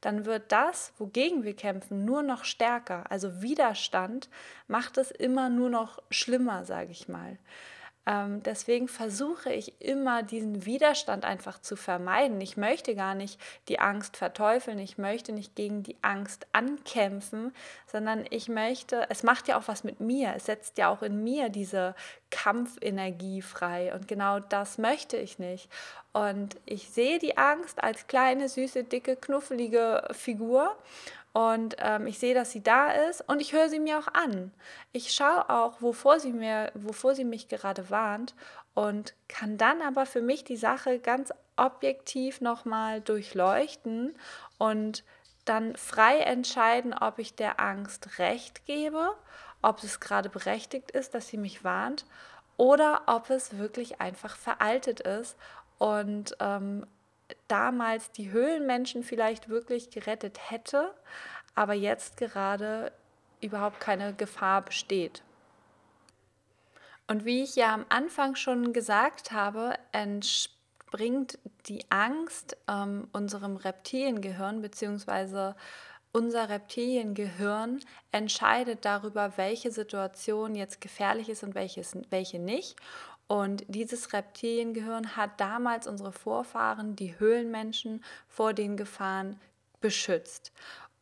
dann 0.00 0.24
wird 0.24 0.50
das, 0.50 0.94
wogegen 0.96 1.44
wir 1.44 1.54
kämpfen, 1.54 2.06
nur 2.06 2.22
noch 2.22 2.46
stärker. 2.46 3.10
Also 3.10 3.42
Widerstand 3.42 4.30
macht 4.68 4.96
es 4.96 5.10
immer 5.10 5.50
nur 5.50 5.68
noch 5.68 6.02
schlimmer, 6.08 6.64
sage 6.64 6.92
ich 6.92 7.08
mal. 7.08 7.36
Ähm, 8.04 8.42
deswegen 8.42 8.88
versuche 8.88 9.52
ich 9.52 9.80
immer 9.80 10.24
diesen 10.24 10.66
Widerstand 10.66 11.24
einfach 11.24 11.60
zu 11.60 11.76
vermeiden. 11.76 12.40
Ich 12.40 12.56
möchte 12.56 12.96
gar 12.96 13.14
nicht 13.14 13.40
die 13.68 13.78
Angst 13.78 14.16
verteufeln, 14.16 14.78
ich 14.80 14.98
möchte 14.98 15.32
nicht 15.32 15.54
gegen 15.54 15.84
die 15.84 15.96
Angst 16.02 16.46
ankämpfen, 16.52 17.54
sondern 17.86 18.24
ich 18.30 18.48
möchte, 18.48 19.06
es 19.08 19.22
macht 19.22 19.46
ja 19.46 19.56
auch 19.56 19.68
was 19.68 19.84
mit 19.84 20.00
mir, 20.00 20.34
es 20.34 20.46
setzt 20.46 20.78
ja 20.78 20.88
auch 20.88 21.02
in 21.02 21.22
mir 21.22 21.48
diese 21.48 21.94
Kampfenergie 22.30 23.40
frei 23.40 23.94
und 23.94 24.08
genau 24.08 24.40
das 24.40 24.78
möchte 24.78 25.16
ich 25.16 25.38
nicht. 25.38 25.70
Und 26.12 26.56
ich 26.66 26.90
sehe 26.90 27.18
die 27.18 27.38
Angst 27.38 27.82
als 27.82 28.06
kleine, 28.06 28.48
süße, 28.48 28.84
dicke, 28.84 29.16
knuffelige 29.16 30.08
Figur 30.10 30.76
und 31.32 31.76
ähm, 31.78 32.06
ich 32.06 32.18
sehe, 32.18 32.34
dass 32.34 32.50
sie 32.50 32.62
da 32.62 32.92
ist 33.08 33.26
und 33.26 33.40
ich 33.40 33.52
höre 33.52 33.68
sie 33.68 33.80
mir 33.80 33.98
auch 33.98 34.08
an. 34.08 34.52
Ich 34.92 35.12
schaue 35.12 35.48
auch, 35.48 35.80
wovor 35.80 36.20
sie, 36.20 36.32
mir, 36.32 36.70
wovor 36.74 37.14
sie 37.14 37.24
mich 37.24 37.48
gerade 37.48 37.88
warnt 37.88 38.34
und 38.74 39.14
kann 39.28 39.56
dann 39.56 39.80
aber 39.80 40.04
für 40.04 40.20
mich 40.20 40.44
die 40.44 40.56
Sache 40.56 40.98
ganz 40.98 41.32
objektiv 41.56 42.40
nochmal 42.40 43.00
durchleuchten 43.00 44.14
und 44.58 45.04
dann 45.44 45.74
frei 45.76 46.18
entscheiden, 46.18 46.94
ob 46.94 47.18
ich 47.18 47.34
der 47.34 47.60
Angst 47.60 48.18
recht 48.18 48.64
gebe, 48.66 49.10
ob 49.62 49.82
es 49.82 50.00
gerade 50.00 50.28
berechtigt 50.28 50.90
ist, 50.90 51.14
dass 51.14 51.28
sie 51.28 51.38
mich 51.38 51.64
warnt 51.64 52.04
oder 52.56 53.02
ob 53.06 53.30
es 53.30 53.58
wirklich 53.58 54.00
einfach 54.00 54.36
veraltet 54.36 55.00
ist 55.00 55.36
und 55.78 56.36
ähm, 56.40 56.86
damals 57.48 58.12
die 58.12 58.30
Höhlenmenschen 58.30 59.02
vielleicht 59.02 59.48
wirklich 59.48 59.90
gerettet 59.90 60.50
hätte, 60.50 60.94
aber 61.54 61.74
jetzt 61.74 62.16
gerade 62.16 62.92
überhaupt 63.40 63.80
keine 63.80 64.14
Gefahr 64.14 64.62
besteht. 64.62 65.22
Und 67.06 67.24
wie 67.24 67.42
ich 67.42 67.56
ja 67.56 67.74
am 67.74 67.84
Anfang 67.88 68.36
schon 68.36 68.72
gesagt 68.72 69.32
habe, 69.32 69.74
entspringt 69.92 71.38
die 71.66 71.84
Angst 71.90 72.56
ähm, 72.68 73.08
unserem 73.12 73.56
Reptiliengehirn 73.56 74.62
bzw. 74.62 75.52
unser 76.12 76.48
Reptiliengehirn 76.48 77.80
entscheidet 78.12 78.84
darüber, 78.84 79.36
welche 79.36 79.72
Situation 79.72 80.54
jetzt 80.54 80.80
gefährlich 80.80 81.28
ist 81.28 81.42
und 81.42 81.54
welches, 81.54 81.96
welche 82.10 82.38
nicht. 82.38 82.76
Und 83.32 83.64
dieses 83.66 84.12
Reptiliengehirn 84.12 85.16
hat 85.16 85.40
damals 85.40 85.86
unsere 85.86 86.12
Vorfahren, 86.12 86.96
die 86.96 87.18
Höhlenmenschen, 87.18 88.04
vor 88.28 88.52
den 88.52 88.76
Gefahren 88.76 89.40
beschützt. 89.80 90.52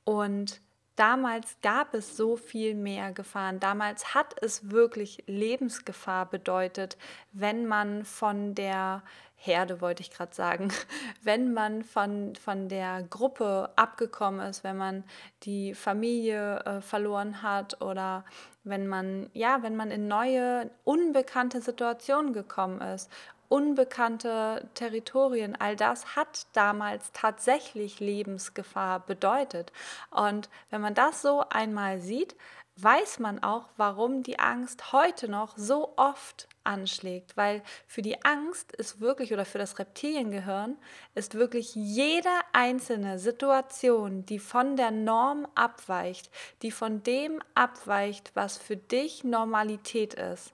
Und 0.04 0.60
damals 0.94 1.56
gab 1.60 1.92
es 1.92 2.16
so 2.16 2.36
viel 2.36 2.76
mehr 2.76 3.10
Gefahren. 3.10 3.58
Damals 3.58 4.14
hat 4.14 4.40
es 4.44 4.70
wirklich 4.70 5.24
Lebensgefahr 5.26 6.24
bedeutet, 6.24 6.96
wenn 7.32 7.66
man 7.66 8.04
von 8.04 8.54
der 8.54 9.02
Herde, 9.42 9.80
wollte 9.80 10.02
ich 10.02 10.10
gerade 10.10 10.34
sagen, 10.34 10.68
wenn 11.22 11.54
man 11.54 11.82
von, 11.82 12.36
von 12.36 12.68
der 12.68 13.02
Gruppe 13.04 13.70
abgekommen 13.74 14.46
ist, 14.46 14.64
wenn 14.64 14.76
man 14.76 15.02
die 15.44 15.74
Familie 15.74 16.58
äh, 16.66 16.80
verloren 16.82 17.42
hat 17.42 17.80
oder 17.80 18.26
wenn 18.64 18.86
man, 18.86 19.30
ja, 19.32 19.62
wenn 19.62 19.76
man 19.76 19.90
in 19.90 20.08
neue, 20.08 20.70
unbekannte 20.84 21.62
Situationen 21.62 22.34
gekommen 22.34 22.82
ist, 22.82 23.10
unbekannte 23.48 24.68
Territorien, 24.74 25.56
all 25.58 25.74
das 25.74 26.16
hat 26.16 26.46
damals 26.52 27.10
tatsächlich 27.12 27.98
Lebensgefahr 27.98 29.00
bedeutet. 29.00 29.72
Und 30.10 30.50
wenn 30.68 30.82
man 30.82 30.94
das 30.94 31.22
so 31.22 31.44
einmal 31.48 32.02
sieht, 32.02 32.36
weiß 32.76 33.20
man 33.20 33.42
auch, 33.42 33.70
warum 33.78 34.22
die 34.22 34.38
Angst 34.38 34.92
heute 34.92 35.30
noch 35.30 35.56
so 35.56 35.94
oft 35.96 36.46
anschlägt, 36.64 37.36
weil 37.36 37.62
für 37.86 38.02
die 38.02 38.24
Angst 38.24 38.72
ist 38.72 39.00
wirklich 39.00 39.32
oder 39.32 39.44
für 39.44 39.58
das 39.58 39.78
Reptiliengehirn 39.78 40.76
ist 41.14 41.34
wirklich 41.34 41.74
jede 41.74 42.30
einzelne 42.52 43.18
Situation, 43.18 44.26
die 44.26 44.38
von 44.38 44.76
der 44.76 44.90
Norm 44.90 45.46
abweicht, 45.54 46.30
die 46.62 46.70
von 46.70 47.02
dem 47.02 47.42
abweicht, 47.54 48.32
was 48.34 48.58
für 48.58 48.76
dich 48.76 49.24
Normalität 49.24 50.14
ist. 50.14 50.52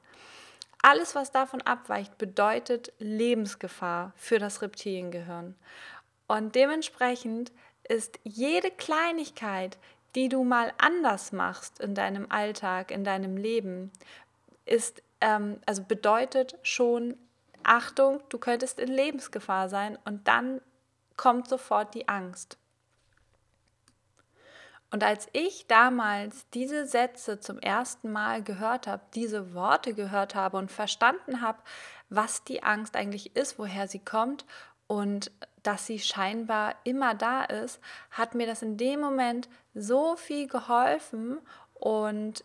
Alles, 0.83 1.15
was 1.15 1.33
davon 1.33 1.63
abweicht, 1.63 2.17
bedeutet 2.19 2.93
Lebensgefahr 2.99 4.13
für 4.17 4.39
das 4.39 4.63
Reptiliengehirn. 4.63 5.57
Und 6.29 6.55
dementsprechend 6.55 7.53
ist 7.89 8.19
jede 8.23 8.71
Kleinigkeit, 8.71 9.79
die 10.15 10.29
du 10.29 10.45
mal 10.45 10.73
anders 10.79 11.33
machst 11.33 11.81
in 11.81 11.95
deinem 11.95 12.27
Alltag, 12.31 12.91
in 12.91 13.05
deinem 13.05 13.37
Leben, 13.37 13.93
ist 14.65 15.03
ähm, 15.21 15.61
also 15.67 15.83
bedeutet 15.83 16.59
schon, 16.63 17.17
Achtung, 17.63 18.23
du 18.29 18.39
könntest 18.39 18.79
in 18.79 18.89
Lebensgefahr 18.89 19.69
sein 19.69 19.99
und 20.05 20.29
dann 20.29 20.61
kommt 21.17 21.49
sofort 21.49 21.95
die 21.95 22.09
Angst. 22.09 22.59
Und 24.91 25.03
als 25.03 25.29
ich 25.33 25.67
damals 25.67 26.49
diese 26.51 26.87
Sätze 26.87 27.41
zum 27.41 27.59
ersten 27.59 28.13
Mal 28.13 28.43
gehört 28.43 28.87
habe, 28.87 29.03
diese 29.15 29.53
Worte 29.53 29.95
gehört 29.95 30.35
habe 30.35 30.57
und 30.57 30.71
verstanden 30.71 31.41
habe, 31.41 31.59
was 32.09 32.45
die 32.45 32.63
Angst 32.63 32.95
eigentlich 32.95 33.35
ist, 33.35 33.59
woher 33.59 33.89
sie 33.89 33.99
kommt 33.99 34.47
und 34.87 35.33
dass 35.65 35.87
sie 35.87 35.99
scheinbar 35.99 36.77
immer 36.85 37.15
da 37.15 37.43
ist, 37.43 37.81
hat 38.13 38.37
mir 38.37 38.47
das 38.47 38.63
in 38.63 38.77
dem 38.77 39.01
Moment 39.01 39.49
so 39.75 40.15
viel 40.15 40.47
geholfen 40.47 41.41
und 41.75 42.45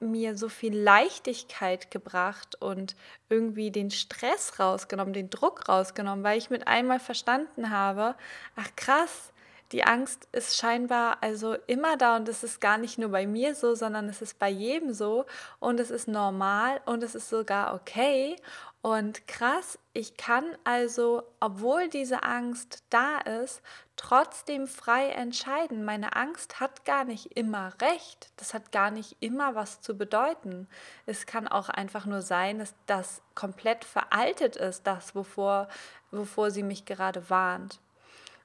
mir 0.00 0.36
so 0.36 0.48
viel 0.48 0.76
Leichtigkeit 0.76 1.90
gebracht 1.90 2.56
und 2.60 2.96
irgendwie 3.28 3.70
den 3.70 3.90
Stress 3.90 4.58
rausgenommen, 4.58 5.12
den 5.12 5.30
Druck 5.30 5.68
rausgenommen, 5.68 6.24
weil 6.24 6.38
ich 6.38 6.50
mit 6.50 6.66
einmal 6.66 7.00
verstanden 7.00 7.70
habe, 7.70 8.14
ach 8.56 8.68
krass, 8.76 9.32
die 9.72 9.84
Angst 9.84 10.28
ist 10.32 10.56
scheinbar 10.56 11.18
also 11.20 11.54
immer 11.66 11.96
da 11.96 12.16
und 12.16 12.28
es 12.28 12.42
ist 12.42 12.60
gar 12.60 12.78
nicht 12.78 12.98
nur 12.98 13.10
bei 13.10 13.26
mir 13.26 13.54
so, 13.54 13.74
sondern 13.74 14.08
es 14.08 14.20
ist 14.22 14.38
bei 14.38 14.48
jedem 14.48 14.92
so 14.92 15.26
und 15.58 15.78
es 15.78 15.90
ist 15.90 16.08
normal 16.08 16.80
und 16.86 17.02
es 17.02 17.14
ist 17.14 17.28
sogar 17.28 17.74
okay 17.74 18.36
und 18.82 19.28
krass, 19.28 19.78
ich 19.92 20.16
kann 20.16 20.56
also, 20.64 21.22
obwohl 21.38 21.88
diese 21.88 22.22
Angst 22.22 22.82
da 22.88 23.18
ist, 23.18 23.60
trotzdem 23.96 24.66
frei 24.66 25.10
entscheiden. 25.10 25.84
Meine 25.84 26.16
Angst 26.16 26.60
hat 26.60 26.86
gar 26.86 27.04
nicht 27.04 27.36
immer 27.36 27.74
recht. 27.82 28.30
Das 28.36 28.54
hat 28.54 28.72
gar 28.72 28.90
nicht 28.90 29.18
immer 29.20 29.54
was 29.54 29.82
zu 29.82 29.98
bedeuten. 29.98 30.66
Es 31.04 31.26
kann 31.26 31.46
auch 31.46 31.68
einfach 31.68 32.06
nur 32.06 32.22
sein, 32.22 32.58
dass 32.58 32.74
das 32.86 33.20
komplett 33.34 33.84
veraltet 33.84 34.56
ist, 34.56 34.86
das, 34.86 35.14
wovor, 35.14 35.68
wovor 36.10 36.50
sie 36.50 36.62
mich 36.62 36.86
gerade 36.86 37.28
warnt. 37.28 37.80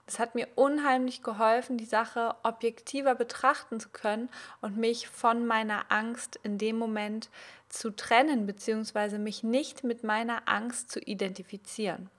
Das 0.05 0.19
hat 0.19 0.35
mir 0.35 0.47
unheimlich 0.55 1.23
geholfen, 1.23 1.77
die 1.77 1.85
Sache 1.85 2.35
objektiver 2.43 3.15
betrachten 3.15 3.79
zu 3.79 3.89
können 3.89 4.29
und 4.61 4.77
mich 4.77 5.07
von 5.07 5.47
meiner 5.47 5.91
Angst 5.91 6.39
in 6.43 6.57
dem 6.57 6.77
Moment 6.77 7.29
zu 7.69 7.89
trennen, 7.89 8.45
beziehungsweise 8.45 9.17
mich 9.17 9.43
nicht 9.43 9.83
mit 9.83 10.03
meiner 10.03 10.47
Angst 10.47 10.91
zu 10.91 10.99
identifizieren. 10.99 12.09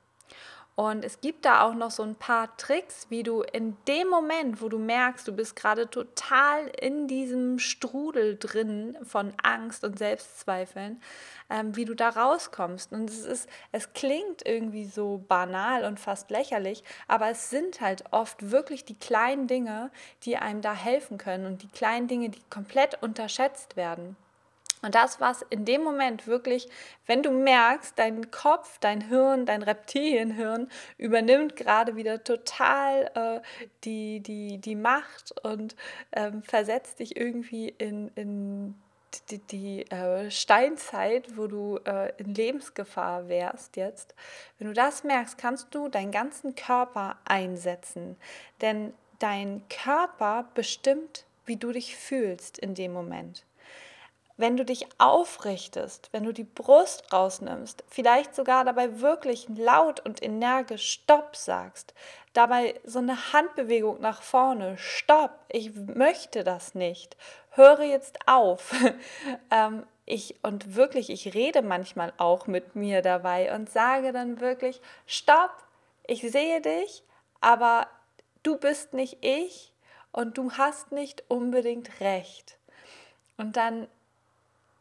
Und 0.77 1.07
es 1.07 1.23
gibt 1.23 1.47
da 1.47 1.63
auch 1.63 1.75
noch 1.75 1.91
so 1.91 2.03
ein 2.03 2.17
paar 2.17 2.55
Tricks, 2.59 3.07
wie 3.09 3.23
du 3.23 3.41
in 3.41 3.79
dem 3.89 4.09
Moment, 4.09 4.61
wo 4.61 4.69
du 4.69 4.79
merkst, 4.79 5.27
du 5.27 5.33
bist 5.33 5.57
gerade 5.57 5.89
total 5.89 6.67
in 6.79 7.09
diesem 7.09 7.59
Strudel 7.59 8.37
drin 8.39 8.95
von 9.03 9.33
Angst 9.43 9.85
und 9.85 9.99
Selbstzweifeln, 9.99 11.01
ähm, 11.49 11.75
wie 11.77 11.87
du 11.87 11.95
da 11.95 12.11
rauskommst. 12.11 12.93
Und 12.93 13.09
es 13.09 13.25
ist, 13.25 13.49
es 13.73 13.95
klingt 13.95 14.45
irgendwie 14.45 14.85
so 14.85 15.25
banal 15.27 15.85
und 15.85 15.99
fast 15.99 16.31
lächerlich, 16.31 16.85
aber 17.09 17.31
es 17.31 17.49
sind 17.49 17.81
halt 17.81 18.05
oft 18.11 18.51
wirklich 18.51 18.85
die 18.85 18.99
kleinen 18.99 19.47
Dinge, 19.47 19.91
die 20.25 20.37
einem 20.37 20.61
da 20.61 20.75
helfen 20.75 21.17
können 21.17 21.47
und 21.47 21.63
die 21.63 21.69
kleinen 21.69 22.07
Dinge, 22.07 22.29
die 22.29 22.43
komplett 22.51 23.03
unterschätzt 23.03 23.77
werden. 23.77 24.15
Und 24.87 24.95
das, 24.95 25.21
was 25.21 25.43
in 25.51 25.65
dem 25.65 25.83
Moment 25.83 26.29
wirklich, 26.29 26.69
wenn 27.07 27.21
du 27.21 27.33
merkst, 27.33 27.99
dein 27.99 28.31
Kopf, 28.31 28.79
dein 28.79 29.01
Hirn, 29.01 29.45
dein 29.45 29.65
Reptilienhirn 29.65 30.69
übernimmt 30.97 31.57
gerade 31.57 31.97
wieder 31.97 32.23
total 32.23 33.11
äh, 33.17 33.41
die, 33.83 34.21
die, 34.21 34.59
die 34.59 34.77
Macht 34.77 35.35
und 35.43 35.75
ähm, 36.13 36.45
versetzt 36.45 37.01
dich 37.01 37.17
irgendwie 37.17 37.69
in, 37.69 38.13
in 38.15 38.77
die, 39.29 39.39
die 39.39 39.91
äh, 39.91 40.31
Steinzeit, 40.31 41.37
wo 41.37 41.49
du 41.49 41.81
äh, 41.85 42.13
in 42.19 42.33
Lebensgefahr 42.33 43.29
wärst 43.29 43.77
jetzt. 43.77 44.15
Wenn 44.59 44.69
du 44.69 44.73
das 44.73 45.03
merkst, 45.03 45.37
kannst 45.37 45.75
du 45.75 45.89
deinen 45.89 46.13
ganzen 46.13 46.55
Körper 46.55 47.17
einsetzen. 47.25 48.17
Denn 48.61 48.95
dein 49.19 49.65
Körper 49.69 50.49
bestimmt, 50.55 51.25
wie 51.45 51.57
du 51.57 51.73
dich 51.73 51.97
fühlst 51.97 52.57
in 52.57 52.77
dem 52.77 52.93
Moment 52.93 53.45
wenn 54.37 54.57
du 54.57 54.65
dich 54.65 54.87
aufrichtest, 54.99 56.11
wenn 56.13 56.25
du 56.25 56.33
die 56.33 56.45
Brust 56.45 57.13
rausnimmst, 57.13 57.85
vielleicht 57.89 58.35
sogar 58.35 58.65
dabei 58.65 59.01
wirklich 59.01 59.47
laut 59.49 60.01
und 60.01 60.23
energisch 60.23 60.91
Stopp 60.91 61.37
sagst, 61.37 61.95
dabei 62.35 62.79
so 62.85 62.99
eine 62.99 63.33
Handbewegung 63.33 64.01
nach 64.01 64.23
vorne, 64.23 64.77
Stopp, 64.77 65.33
ich 65.49 65.75
möchte 65.75 66.45
das 66.45 66.75
nicht, 66.75 67.17
höre 67.51 67.83
jetzt 67.83 68.19
auf. 68.27 68.75
ähm, 69.51 69.87
ich, 70.05 70.37
und 70.43 70.77
wirklich, 70.77 71.11
ich 71.11 71.35
rede 71.35 71.63
manchmal 71.63 72.13
auch 72.19 72.47
mit 72.47 72.77
mir 72.77 73.03
dabei 73.03 73.55
und 73.55 73.71
sage 73.71 74.13
dann 74.13 74.41
wirklich, 74.41 74.81
Stopp, 75.07 75.51
ich 76.07 76.21
sehe 76.21 76.61
dich, 76.61 77.03
aber 77.41 77.89
du 78.43 78.57
bist 78.57 78.93
nicht 78.93 79.19
ich 79.23 79.73
und 80.13 80.39
du 80.39 80.53
hast 80.53 80.93
nicht 80.93 81.25
unbedingt 81.29 82.01
recht. 82.01 82.59
Und 83.37 83.57
dann 83.57 83.89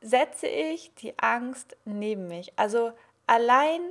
setze 0.05 0.47
ich 0.47 0.93
die 0.95 1.17
Angst 1.17 1.75
neben 1.83 2.27
mich. 2.27 2.53
Also 2.55 2.91
allein 3.25 3.81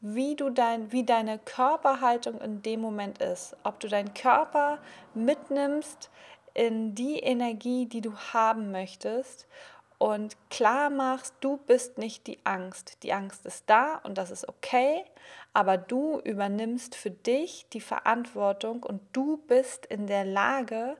wie 0.00 0.34
du 0.34 0.50
dein, 0.50 0.92
wie 0.92 1.04
deine 1.04 1.38
Körperhaltung 1.38 2.40
in 2.40 2.62
dem 2.62 2.80
Moment 2.80 3.18
ist, 3.18 3.56
ob 3.64 3.80
du 3.80 3.88
deinen 3.88 4.14
Körper 4.14 4.78
mitnimmst 5.14 6.10
in 6.54 6.94
die 6.94 7.18
Energie, 7.18 7.86
die 7.86 8.00
du 8.00 8.16
haben 8.16 8.70
möchtest 8.70 9.46
und 9.98 10.36
klar 10.48 10.90
machst, 10.90 11.34
du 11.40 11.56
bist 11.56 11.98
nicht 11.98 12.28
die 12.28 12.38
Angst. 12.44 13.02
Die 13.02 13.12
Angst 13.12 13.44
ist 13.44 13.64
da 13.66 13.96
und 14.04 14.16
das 14.16 14.30
ist 14.30 14.48
okay, 14.48 15.04
aber 15.52 15.76
du 15.76 16.20
übernimmst 16.20 16.94
für 16.94 17.10
dich 17.10 17.66
die 17.72 17.80
Verantwortung 17.80 18.84
und 18.84 19.00
du 19.12 19.38
bist 19.48 19.86
in 19.86 20.06
der 20.06 20.24
Lage, 20.24 20.96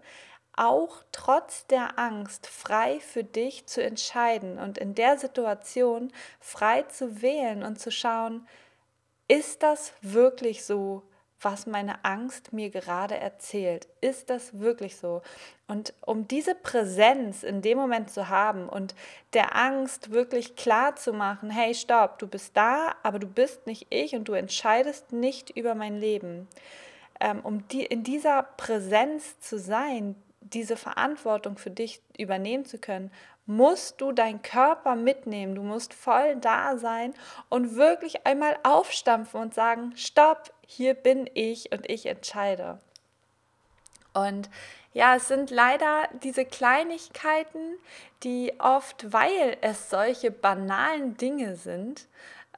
auch 0.59 1.03
trotz 1.13 1.67
der 1.67 1.99
Angst 1.99 2.47
frei 2.47 3.01
für 3.01 3.25
dich 3.25 3.67
zu 3.67 3.83
entscheiden 3.83 4.59
und 4.59 4.79
in 4.79 4.95
der 4.95 5.19
Situation 5.19 6.13
frei 6.41 6.83
zu 6.83 7.23
wählen 7.23 7.63
und 7.63 7.79
zu 7.79 7.91
schauen, 7.91 8.47
ist 9.29 9.63
das 9.63 9.93
wirklich 10.03 10.65
so, 10.65 11.03
was 11.41 11.67
meine 11.67 12.05
Angst 12.05 12.53
mir 12.53 12.71
gerade 12.71 13.17
erzählt? 13.17 13.87
Ist 14.01 14.31
das 14.31 14.59
wirklich 14.59 14.97
so? 14.97 15.23
Und 15.69 15.95
um 16.01 16.27
diese 16.27 16.55
Präsenz 16.55 17.43
in 17.43 17.63
dem 17.63 17.79
Moment 17.79 18.11
zu 18.11 18.29
haben 18.29 18.69
und 18.69 18.95
der 19.35 19.55
Angst 19.55 20.11
wirklich 20.11 20.57
klar 20.57 20.97
zu 20.97 21.13
machen, 21.13 21.51
hey, 21.51 21.75
stopp, 21.75 22.19
du 22.19 22.27
bist 22.27 22.57
da, 22.57 22.97
aber 23.03 23.19
du 23.19 23.29
bist 23.29 23.67
nicht 23.67 23.87
ich 23.91 24.17
und 24.17 24.27
du 24.27 24.33
entscheidest 24.33 25.13
nicht 25.13 25.51
über 25.51 25.75
mein 25.75 25.99
Leben. 26.01 26.49
Ähm, 27.21 27.41
um 27.41 27.67
die, 27.69 27.85
in 27.85 28.03
dieser 28.03 28.43
Präsenz 28.43 29.39
zu 29.41 29.59
sein, 29.59 30.17
diese 30.53 30.77
Verantwortung 30.77 31.59
für 31.59 31.71
dich 31.71 32.03
übernehmen 32.17 32.65
zu 32.65 32.79
können, 32.79 33.11
musst 33.47 34.01
du 34.01 34.13
deinen 34.13 34.43
Körper 34.43 34.95
mitnehmen. 34.95 35.55
Du 35.55 35.63
musst 35.63 35.95
voll 35.95 36.37
da 36.37 36.77
sein 36.77 37.15
und 37.49 37.77
wirklich 37.77 38.27
einmal 38.27 38.59
aufstampfen 38.63 39.41
und 39.41 39.55
sagen, 39.55 39.93
stopp, 39.97 40.53
hier 40.67 40.95
bin 40.95 41.29
ich 41.33 41.73
und 41.73 41.89
ich 41.89 42.07
entscheide. 42.07 42.79
Und 44.13 44.51
ja, 44.93 45.17
es 45.17 45.29
sind 45.29 45.51
leider 45.51 46.09
diese 46.23 46.45
Kleinigkeiten, 46.45 47.79
die 48.23 48.53
oft, 48.59 49.13
weil 49.13 49.57
es 49.61 49.91
solche 49.91 50.31
banalen 50.31 51.17
Dinge 51.17 51.57
sind, 51.57 52.07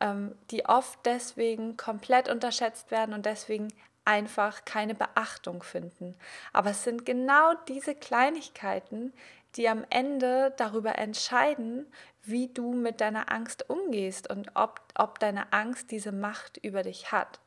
ähm, 0.00 0.34
die 0.50 0.64
oft 0.66 0.98
deswegen 1.04 1.76
komplett 1.76 2.28
unterschätzt 2.28 2.90
werden 2.90 3.14
und 3.14 3.26
deswegen 3.26 3.68
einfach 4.04 4.64
keine 4.64 4.94
Beachtung 4.94 5.62
finden. 5.62 6.16
Aber 6.52 6.70
es 6.70 6.84
sind 6.84 7.04
genau 7.04 7.54
diese 7.68 7.94
Kleinigkeiten, 7.94 9.12
die 9.56 9.68
am 9.68 9.84
Ende 9.90 10.54
darüber 10.56 10.96
entscheiden, 10.98 11.86
wie 12.22 12.48
du 12.48 12.72
mit 12.72 13.00
deiner 13.00 13.32
Angst 13.32 13.68
umgehst 13.68 14.30
und 14.30 14.52
ob, 14.54 14.80
ob 14.94 15.18
deine 15.18 15.52
Angst 15.52 15.90
diese 15.90 16.12
Macht 16.12 16.58
über 16.58 16.82
dich 16.82 17.12
hat. 17.12 17.40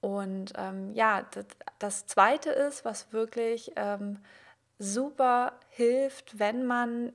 Und 0.00 0.52
ähm, 0.56 0.92
ja, 0.94 1.22
das, 1.30 1.46
das, 1.78 2.06
Zweite 2.06 2.50
ist, 2.50 2.84
was 2.84 3.12
wirklich 3.12 3.72
ähm, 3.76 4.18
super 4.78 5.60
hilft, 5.68 6.40
wenn 6.40 6.66
man 6.66 7.12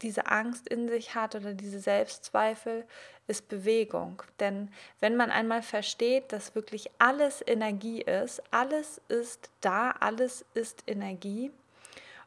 diese 0.00 0.26
Angst 0.28 0.66
in 0.68 0.88
sich 0.88 1.14
hat 1.14 1.34
oder 1.34 1.52
diese 1.52 1.80
Selbstzweifel, 1.80 2.86
ist 3.26 3.48
Bewegung. 3.48 4.22
Denn 4.40 4.70
wenn 5.00 5.16
man 5.16 5.30
einmal 5.30 5.62
versteht, 5.62 6.32
dass 6.32 6.54
wirklich 6.54 6.90
alles 6.98 7.42
Energie 7.46 8.02
ist, 8.02 8.42
alles 8.50 9.00
ist 9.08 9.50
da, 9.60 9.92
alles 9.92 10.44
ist 10.54 10.82
Energie 10.86 11.50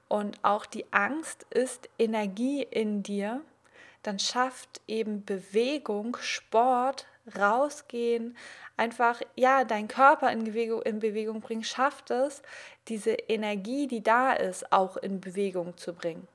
und 0.07 0.43
auch 0.43 0.65
die 0.65 0.85
Angst 0.91 1.45
ist 1.49 1.89
Energie 1.99 2.63
in 2.63 3.03
dir, 3.03 3.41
dann 4.03 4.19
schafft 4.19 4.81
eben 4.87 5.25
Bewegung, 5.25 6.17
Sport, 6.21 7.07
rausgehen, 7.37 8.37
einfach 8.77 9.21
ja, 9.35 9.65
dein 9.65 9.87
Körper 9.87 10.31
in 10.31 10.45
Bewegung, 10.45 10.81
in 10.83 10.99
Bewegung 10.99 11.41
bringen, 11.41 11.63
schafft 11.63 12.11
es, 12.11 12.41
diese 12.87 13.11
Energie, 13.11 13.87
die 13.87 14.01
da 14.01 14.33
ist, 14.33 14.71
auch 14.71 14.97
in 14.97 15.19
Bewegung 15.19 15.75
zu 15.77 15.93
bringen. 15.93 16.27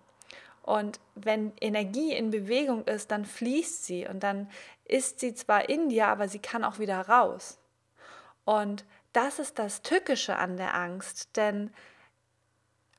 Und 0.63 1.01
wenn 1.15 1.53
Energie 1.61 2.13
in 2.13 2.31
Bewegung 2.31 2.85
ist, 2.85 3.11
dann 3.11 3.25
fließt 3.25 3.85
sie 3.85 4.07
und 4.07 4.23
dann 4.23 4.49
ist 4.85 5.21
sie 5.21 5.35
zwar 5.35 5.69
in 5.69 5.89
dir, 5.89 6.09
aber 6.09 6.29
sie 6.29 6.39
kann 6.39 6.65
auch 6.65 6.79
wieder 6.79 7.01
raus. 7.09 7.59
Und 8.45 8.85
das 9.13 9.39
ist 9.39 9.59
das 9.59 9.83
Tückische 9.83 10.37
an 10.37 10.57
der 10.57 10.75
Angst, 10.75 11.37
denn 11.37 11.71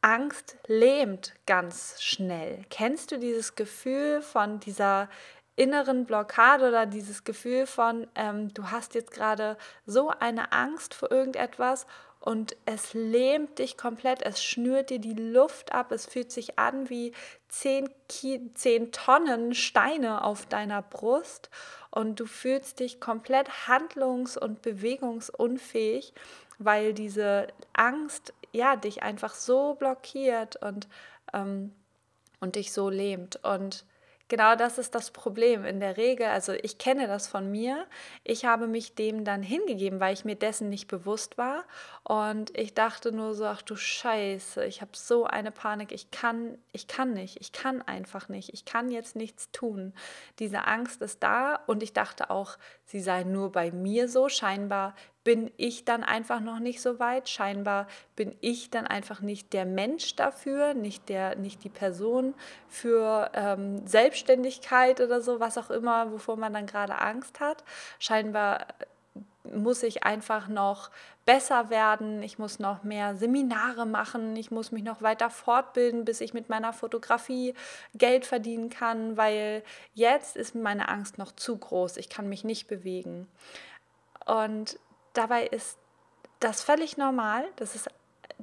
Angst 0.02 0.58
lähmt 0.68 1.34
ganz 1.46 2.02
schnell. 2.02 2.66
Kennst 2.70 3.12
du 3.12 3.20
dieses 3.20 3.56
Gefühl 3.56 4.22
von 4.22 4.60
dieser 4.60 5.10
inneren 5.56 6.06
Blockade 6.06 6.68
oder 6.68 6.86
dieses 6.86 7.24
Gefühl 7.24 7.68
von, 7.68 8.08
ähm, 8.16 8.54
du 8.54 8.72
hast 8.72 8.96
jetzt 8.96 9.12
gerade 9.12 9.58
so 9.86 10.10
eine 10.10 10.52
Angst 10.52 10.94
vor 10.94 11.12
irgendetwas 11.12 11.86
und 12.26 12.56
es 12.66 12.94
lähmt 12.94 13.60
dich 13.60 13.76
komplett, 13.76 14.22
es 14.22 14.42
schnürt 14.42 14.92
dir 14.92 15.00
die 15.00 15.14
Luft 15.14 15.74
ab, 15.74 15.92
es 15.92 16.06
fühlt 16.06 16.32
sich 16.32 16.58
an 16.58 16.90
wie 16.90 17.12
10, 17.50 17.90
10 18.08 18.94
Tonnen 18.94 19.54
Steine 19.54 20.24
auf 20.24 20.46
deiner 20.46 20.82
Brust 20.82 21.50
und 21.92 22.22
du 22.22 22.26
fühlst 22.26 22.80
dich 22.80 23.02
komplett 23.02 23.68
handlungs- 23.68 24.38
und 24.38 24.62
bewegungsunfähig, 24.62 26.14
weil 26.60 26.94
diese 26.94 27.48
Angst 27.74 28.34
ja 28.54 28.78
dich 28.78 29.04
einfach 29.04 29.36
so 29.36 29.74
blockiert 29.74 30.56
und, 30.64 30.88
ähm, 31.34 31.74
und 32.40 32.56
dich 32.56 32.72
so 32.72 32.90
lähmt. 32.90 33.44
Und 33.44 33.84
Genau 34.30 34.56
das 34.56 34.78
ist 34.78 34.96
das 34.96 35.12
Problem 35.12 35.66
in 35.66 35.80
der 35.80 35.98
Regel. 35.98 36.28
Also 36.28 36.54
ich 36.54 36.78
kenne 36.78 37.08
das 37.08 37.28
von 37.28 37.52
mir. 37.52 37.86
Ich 38.24 38.46
habe 38.46 38.68
mich 38.68 38.96
dem 38.96 39.26
dann 39.26 39.44
hingegeben, 39.44 40.00
weil 40.00 40.14
ich 40.14 40.26
mir 40.26 40.36
dessen 40.36 40.70
nicht 40.70 40.88
bewusst 40.88 41.38
war. 41.38 41.66
Und 42.04 42.58
ich 42.58 42.74
dachte 42.74 43.12
nur 43.12 43.34
so, 43.36 43.46
ach 43.46 43.62
du 43.62 43.76
Scheiße, 43.76 44.66
ich 44.66 44.82
habe 44.82 44.92
so 44.94 45.26
eine 45.26 45.52
Panik. 45.52 45.92
Ich 45.92 46.10
kann, 46.10 46.58
ich 46.72 46.88
kann 46.88 47.14
nicht. 47.14 47.40
Ich 47.42 47.52
kann 47.52 47.82
einfach 47.82 48.30
nicht. 48.30 48.54
Ich 48.54 48.66
kann 48.66 48.90
jetzt 48.90 49.16
nichts 49.16 49.52
tun. 49.52 49.94
Diese 50.40 50.68
Angst 50.68 51.02
ist 51.02 51.22
da 51.22 51.56
und 51.68 51.84
ich 51.84 51.94
dachte 51.94 52.30
auch, 52.30 52.58
sie 52.86 53.02
sei 53.02 53.24
nur 53.24 53.52
bei 53.52 53.72
mir 53.72 54.08
so. 54.08 54.30
Scheinbar 54.30 54.96
bin 55.24 55.52
ich 55.58 55.86
dann 55.86 56.04
einfach 56.04 56.40
noch 56.40 56.60
nicht 56.60 56.82
so 56.82 57.00
weit. 57.00 57.30
Scheinbar 57.30 57.88
bin 58.16 58.36
ich 58.42 58.70
dann 58.70 58.86
einfach 58.86 59.22
nicht 59.22 59.54
der 59.54 59.66
Mensch 59.66 60.16
dafür, 60.16 60.74
nicht, 60.74 61.10
der, 61.10 61.36
nicht 61.36 61.64
die 61.64 61.70
Person 61.70 62.34
für 62.68 63.32
ähm, 63.34 63.86
Selbstständigkeit 63.88 65.00
oder 65.02 65.22
so, 65.22 65.40
was 65.40 65.58
auch 65.58 65.70
immer, 65.70 66.12
wovor 66.12 66.38
man 66.38 66.54
dann 66.54 66.66
gerade 66.66 67.00
Angst 67.00 67.40
hat. 67.40 67.64
Scheinbar 68.00 68.68
muss 69.44 69.84
ich 69.84 70.04
einfach 70.04 70.48
noch 70.48 70.90
besser 71.26 71.70
werden, 71.70 72.24
ich 72.24 72.40
muss 72.40 72.60
noch 72.60 72.84
mehr 72.84 73.16
Seminare 73.16 73.86
machen, 73.86 74.36
ich 74.36 74.52
muss 74.52 74.72
mich 74.72 74.84
noch 74.84 75.02
weiter 75.02 75.30
fortbilden, 75.30 76.06
bis 76.06 76.22
ich 76.22 76.34
mit 76.34 76.50
meiner 76.50 76.74
Fotografie 76.74 77.54
Geld 77.94 78.26
verdienen 78.26 78.70
kann, 78.70 79.18
weil 79.18 79.64
jetzt 79.94 80.36
ist 80.36 80.56
meine 80.56 80.90
Angst 80.90 81.18
noch 81.18 81.32
zu 81.34 81.58
groß, 81.58 81.98
ich 81.98 82.10
kann 82.10 82.30
mich 82.30 82.44
nicht 82.44 82.68
bewegen. 82.68 83.28
Und 84.26 84.80
dabei 85.14 85.48
ist 85.48 85.78
das 86.40 86.62
völlig 86.62 86.98
normal, 86.98 87.46
das 87.56 87.76
ist, 87.76 87.90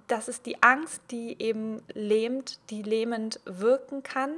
das 0.06 0.28
ist 0.28 0.46
die 0.46 0.62
Angst, 0.62 1.02
die 1.10 1.40
eben 1.40 1.82
lähmt, 1.92 2.58
die 2.70 2.82
lähmend 2.82 3.40
wirken 3.44 4.02
kann. 4.02 4.34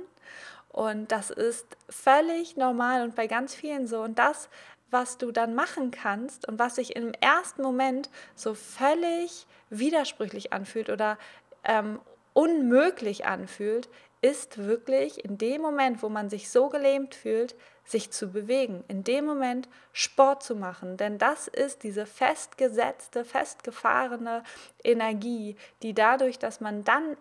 Und 0.68 1.12
das 1.12 1.30
ist 1.30 1.66
völlig 1.90 2.56
normal 2.56 3.02
und 3.02 3.14
bei 3.14 3.26
ganz 3.26 3.54
vielen 3.54 3.86
so. 3.86 4.00
Und 4.00 4.18
das 4.18 4.48
was 4.92 5.16
du 5.16 5.32
dann 5.32 5.54
machen 5.54 5.90
kannst 5.90 6.46
und 6.46 6.58
was 6.58 6.76
sich 6.76 6.94
im 6.94 7.12
ersten 7.20 7.62
Moment 7.62 8.10
so 8.36 8.54
völlig 8.54 9.46
widersprüchlich 9.70 10.52
anfühlt 10.52 10.90
oder 10.90 11.18
ähm, 11.64 11.98
unmöglich 12.34 13.24
anfühlt, 13.24 13.88
ist 14.22 14.58
wirklich 14.58 15.24
in 15.24 15.36
dem 15.36 15.60
Moment, 15.60 16.02
wo 16.02 16.08
man 16.08 16.30
sich 16.30 16.48
so 16.48 16.68
gelähmt 16.68 17.14
fühlt, 17.14 17.56
sich 17.84 18.12
zu 18.12 18.28
bewegen, 18.28 18.84
in 18.86 19.02
dem 19.02 19.26
Moment 19.26 19.68
Sport 19.92 20.44
zu 20.44 20.54
machen. 20.54 20.96
Denn 20.96 21.18
das 21.18 21.48
ist 21.48 21.82
diese 21.82 22.06
festgesetzte, 22.06 23.24
festgefahrene 23.24 24.44
Energie, 24.84 25.56
die 25.82 25.92
dadurch, 25.92 26.38
dass 26.38 26.60
man 26.60 26.84
dann 26.84 27.16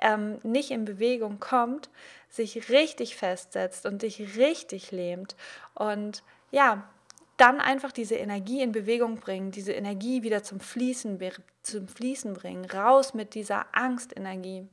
ähm, 0.00 0.38
nicht 0.42 0.70
in 0.70 0.86
Bewegung 0.86 1.40
kommt, 1.40 1.90
sich 2.30 2.70
richtig 2.70 3.16
festsetzt 3.16 3.84
und 3.84 4.00
dich 4.00 4.36
richtig 4.38 4.90
lähmt. 4.90 5.36
Und 5.74 6.22
ja, 6.50 6.88
dann 7.36 7.60
einfach 7.60 7.92
diese 7.92 8.14
Energie 8.14 8.62
in 8.62 8.72
Bewegung 8.72 9.16
bringen, 9.16 9.50
diese 9.50 9.72
Energie 9.72 10.22
wieder 10.22 10.42
zum 10.42 10.60
Fließen, 10.60 11.18
zum 11.62 11.86
Fließen 11.86 12.32
bringen, 12.32 12.64
raus 12.64 13.12
mit 13.12 13.34
dieser 13.34 13.66
Angstenergie. 13.72 14.66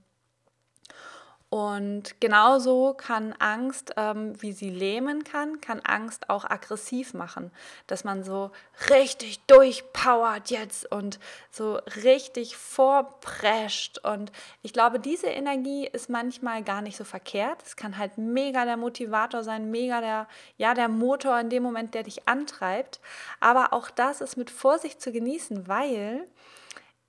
Und 1.53 2.19
genauso 2.19 2.95
kann 2.95 3.35
Angst, 3.37 3.93
ähm, 3.95 4.33
wie 4.41 4.53
sie 4.53 4.71
lähmen 4.71 5.23
kann, 5.23 5.61
kann 5.61 5.81
Angst 5.81 6.31
auch 6.31 6.45
aggressiv 6.45 7.13
machen, 7.13 7.51
dass 7.85 8.03
man 8.03 8.23
so 8.23 8.49
richtig 8.89 9.39
durchpowert 9.45 10.49
jetzt 10.49 10.91
und 10.91 11.19
so 11.51 11.75
richtig 12.03 12.57
vorprescht. 12.57 13.99
Und 13.99 14.31
ich 14.63 14.73
glaube, 14.73 14.99
diese 14.99 15.27
Energie 15.27 15.85
ist 15.85 16.09
manchmal 16.09 16.63
gar 16.63 16.81
nicht 16.81 16.97
so 16.97 17.03
verkehrt. 17.03 17.61
Es 17.63 17.75
kann 17.75 17.99
halt 17.99 18.17
mega 18.17 18.65
der 18.65 18.77
Motivator 18.77 19.43
sein, 19.43 19.69
mega 19.69 20.01
der, 20.01 20.27
ja, 20.57 20.73
der 20.73 20.87
Motor 20.87 21.39
in 21.39 21.51
dem 21.51 21.61
Moment, 21.61 21.93
der 21.93 22.01
dich 22.01 22.27
antreibt. 22.27 22.99
Aber 23.39 23.73
auch 23.73 23.91
das 23.91 24.21
ist 24.21 24.37
mit 24.37 24.49
Vorsicht 24.49 24.99
zu 24.99 25.11
genießen, 25.11 25.67
weil 25.67 26.25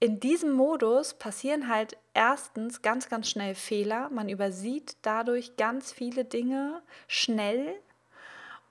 in 0.04 0.20
diesem 0.20 0.52
Modus 0.52 1.14
passieren 1.14 1.70
halt 1.70 1.96
erstens 2.12 2.82
ganz, 2.82 3.08
ganz 3.08 3.26
schnell 3.30 3.54
Fehler. 3.54 4.10
Man 4.10 4.28
übersieht 4.28 4.98
dadurch 5.00 5.56
ganz 5.56 5.92
viele 5.92 6.26
Dinge 6.26 6.82
schnell. 7.08 7.74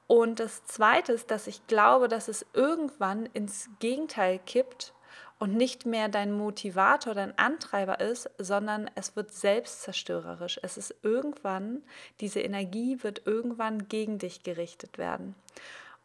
Und 0.05 0.39
das 0.39 0.63
Zweite 0.65 1.11
ist, 1.11 1.31
dass 1.31 1.47
ich 1.47 1.65
glaube, 1.65 2.07
dass 2.07 2.27
es 2.27 2.45
irgendwann 2.53 3.25
ins 3.25 3.67
Gegenteil 3.79 4.39
kippt 4.45 4.93
und 5.39 5.55
nicht 5.55 5.87
mehr 5.87 6.07
dein 6.07 6.33
Motivator, 6.33 7.15
dein 7.15 7.35
Antreiber 7.35 7.99
ist, 7.99 8.29
sondern 8.37 8.91
es 8.93 9.15
wird 9.15 9.33
selbstzerstörerisch. 9.33 10.59
Es 10.61 10.77
ist 10.77 10.93
irgendwann, 11.01 11.81
diese 12.19 12.41
Energie 12.41 13.01
wird 13.01 13.25
irgendwann 13.25 13.87
gegen 13.87 14.19
dich 14.19 14.43
gerichtet 14.43 14.99
werden. 14.99 15.33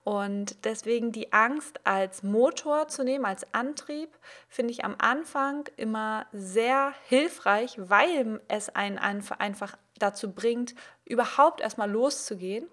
Und 0.09 0.65
deswegen 0.65 1.13
die 1.13 1.35
Angst 1.35 1.81
als 1.85 2.23
Motor 2.23 2.89
zu 2.89 3.05
nehmen, 3.05 3.27
als 3.27 3.45
Antrieb, 3.53 4.09
finde 4.49 4.73
ich 4.73 4.83
am 4.83 4.95
Anfang 4.97 5.69
immer 5.77 6.25
sehr 6.33 6.95
hilfreich, 7.09 7.77
weil 7.77 8.41
es 8.49 8.71
einen 8.71 8.97
einfach 8.97 9.77
dazu 9.99 10.33
bringt, 10.33 10.75
überhaupt 11.05 11.61
erstmal 11.61 11.91
loszugehen. 11.91 12.67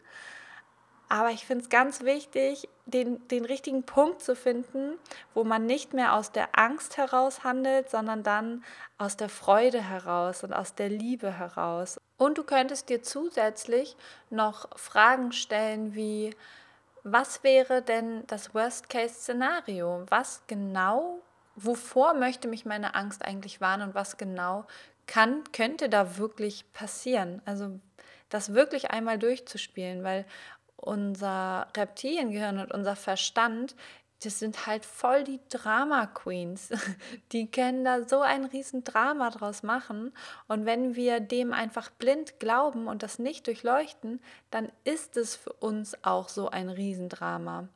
Aber 1.10 1.32
ich 1.32 1.46
finde 1.46 1.66
es 1.66 1.70
ganz 1.70 2.04
wichtig, 2.04 2.70
den, 2.86 3.28
den 3.28 3.44
richtigen 3.44 3.84
Punkt 3.84 4.22
zu 4.22 4.34
finden, 4.34 4.94
wo 5.34 5.44
man 5.44 5.66
nicht 5.66 5.94
mehr 5.94 6.14
aus 6.14 6.32
der 6.32 6.58
Angst 6.58 6.96
heraus 6.96 7.44
handelt, 7.44 7.90
sondern 7.90 8.24
dann 8.24 8.64
aus 8.98 9.18
der 9.18 9.28
Freude 9.28 9.82
heraus 9.82 10.46
und 10.46 10.54
aus 10.54 10.74
der 10.74 10.88
Liebe 10.88 11.38
heraus. 11.38 12.00
Und 12.16 12.38
du 12.38 12.46
könntest 12.46 12.88
dir 12.88 13.04
zusätzlich 13.04 13.98
noch 14.30 14.70
Fragen 14.78 15.34
stellen 15.34 15.96
wie, 15.96 16.34
was 17.06 17.44
wäre 17.44 17.84
denn 17.84 18.24
das 18.26 18.56
Worst-Case-Szenario? 18.56 20.06
Was 20.10 20.42
genau, 20.48 21.22
wovor 21.56 22.16
möchte 22.16 22.48
mich 22.48 22.66
meine 22.66 22.96
Angst 22.96 23.24
eigentlich 23.24 23.62
warnen 23.62 23.90
und 23.90 23.96
was 23.96 24.18
genau 24.18 24.66
kann, 25.06 25.44
könnte 25.54 25.88
da 25.88 26.18
wirklich 26.18 26.66
passieren? 26.74 27.44
Also 27.46 27.80
das 28.30 28.56
wirklich 28.56 28.90
einmal 28.90 29.20
durchzuspielen, 29.20 30.04
weil 30.04 30.26
unser 30.78 31.68
Reptiliengehirn 31.78 32.58
und 32.58 32.72
unser 32.72 32.96
Verstand 32.96 33.76
das 34.24 34.40
sind 34.40 34.66
halt 34.66 34.86
voll 34.86 35.24
die 35.24 35.40
Drama 35.50 36.08
Queens. 36.08 36.70
Die 37.32 37.50
können 37.52 37.84
da 37.84 38.08
so 38.08 38.22
ein 38.22 38.46
riesen 38.46 38.84
Drama 38.84 39.30
draus 39.30 39.62
machen. 39.62 40.14
Und 40.48 40.66
wenn 40.66 40.96
wir 40.96 41.20
dem 41.20 41.54
einfach 41.54 41.90
blind 41.92 42.40
glauben 42.40 42.88
und 42.88 43.04
das 43.04 43.20
nicht 43.20 43.46
durchleuchten, 43.48 44.22
dann 44.52 44.72
ist 44.84 45.18
es 45.18 45.36
für 45.36 45.54
uns 45.54 46.04
auch 46.04 46.30
so 46.30 46.50
ein 46.50 46.70
Riesendrama. 46.70 47.68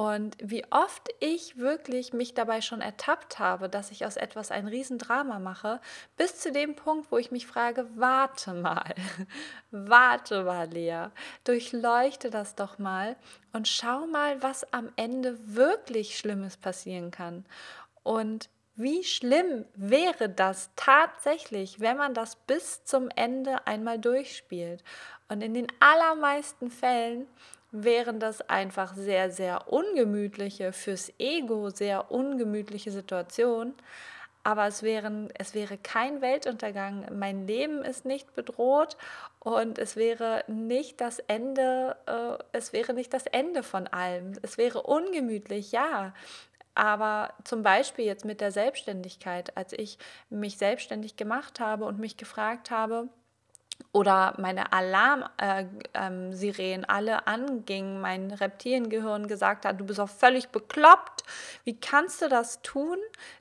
Und 0.00 0.38
wie 0.42 0.64
oft 0.70 1.10
ich 1.20 1.58
wirklich 1.58 2.14
mich 2.14 2.32
dabei 2.32 2.62
schon 2.62 2.80
ertappt 2.80 3.38
habe, 3.38 3.68
dass 3.68 3.90
ich 3.90 4.06
aus 4.06 4.16
etwas 4.16 4.50
ein 4.50 4.66
Riesendrama 4.66 5.38
mache, 5.40 5.78
bis 6.16 6.40
zu 6.40 6.52
dem 6.52 6.74
Punkt, 6.74 7.12
wo 7.12 7.18
ich 7.18 7.30
mich 7.30 7.46
frage, 7.46 7.86
warte 7.96 8.54
mal, 8.54 8.94
warte 9.70 10.44
mal, 10.44 10.70
Lea, 10.70 11.08
durchleuchte 11.44 12.30
das 12.30 12.54
doch 12.54 12.78
mal 12.78 13.14
und 13.52 13.68
schau 13.68 14.06
mal, 14.06 14.42
was 14.42 14.72
am 14.72 14.90
Ende 14.96 15.36
wirklich 15.54 16.16
Schlimmes 16.16 16.56
passieren 16.56 17.10
kann. 17.10 17.44
Und 18.02 18.48
wie 18.76 19.04
schlimm 19.04 19.66
wäre 19.74 20.30
das 20.30 20.70
tatsächlich, 20.76 21.78
wenn 21.78 21.98
man 21.98 22.14
das 22.14 22.36
bis 22.36 22.84
zum 22.84 23.10
Ende 23.16 23.66
einmal 23.66 23.98
durchspielt? 23.98 24.82
Und 25.28 25.42
in 25.42 25.52
den 25.52 25.66
allermeisten 25.78 26.70
Fällen 26.70 27.28
wären 27.72 28.20
das 28.20 28.40
einfach 28.48 28.94
sehr, 28.94 29.30
sehr 29.30 29.72
ungemütliche, 29.72 30.72
fürs 30.72 31.12
Ego 31.18 31.70
sehr 31.70 32.10
ungemütliche 32.10 32.90
Situationen. 32.90 33.74
Aber 34.42 34.66
es, 34.66 34.82
wären, 34.82 35.28
es 35.38 35.54
wäre 35.54 35.76
kein 35.76 36.22
Weltuntergang. 36.22 37.06
Mein 37.12 37.46
Leben 37.46 37.84
ist 37.84 38.06
nicht 38.06 38.34
bedroht 38.34 38.96
und 39.38 39.78
es 39.78 39.96
wäre 39.96 40.44
nicht 40.46 41.00
das 41.02 41.18
Ende, 41.18 41.96
äh, 42.06 42.42
es 42.52 42.72
wäre 42.72 42.94
nicht 42.94 43.12
das 43.12 43.26
Ende 43.26 43.62
von 43.62 43.86
allem. 43.86 44.32
Es 44.40 44.56
wäre 44.56 44.82
ungemütlich, 44.82 45.72
ja. 45.72 46.14
Aber 46.74 47.34
zum 47.44 47.62
Beispiel 47.62 48.06
jetzt 48.06 48.24
mit 48.24 48.40
der 48.40 48.50
Selbstständigkeit, 48.50 49.56
als 49.58 49.74
ich 49.74 49.98
mich 50.30 50.56
selbstständig 50.56 51.16
gemacht 51.16 51.60
habe 51.60 51.84
und 51.84 51.98
mich 51.98 52.16
gefragt 52.16 52.70
habe, 52.70 53.08
oder 53.92 54.34
meine 54.38 54.72
Alarmsirenen 54.72 56.32
äh, 56.60 56.74
ähm, 56.74 56.84
alle 56.88 57.26
angingen, 57.26 58.00
mein 58.00 58.30
Reptiliengehirn 58.30 59.26
gesagt 59.26 59.64
hat, 59.64 59.80
du 59.80 59.84
bist 59.84 60.00
auch 60.00 60.08
völlig 60.08 60.50
bekloppt. 60.50 61.24
Wie 61.64 61.78
kannst 61.78 62.22
du 62.22 62.28
das 62.28 62.62
tun, 62.62 62.98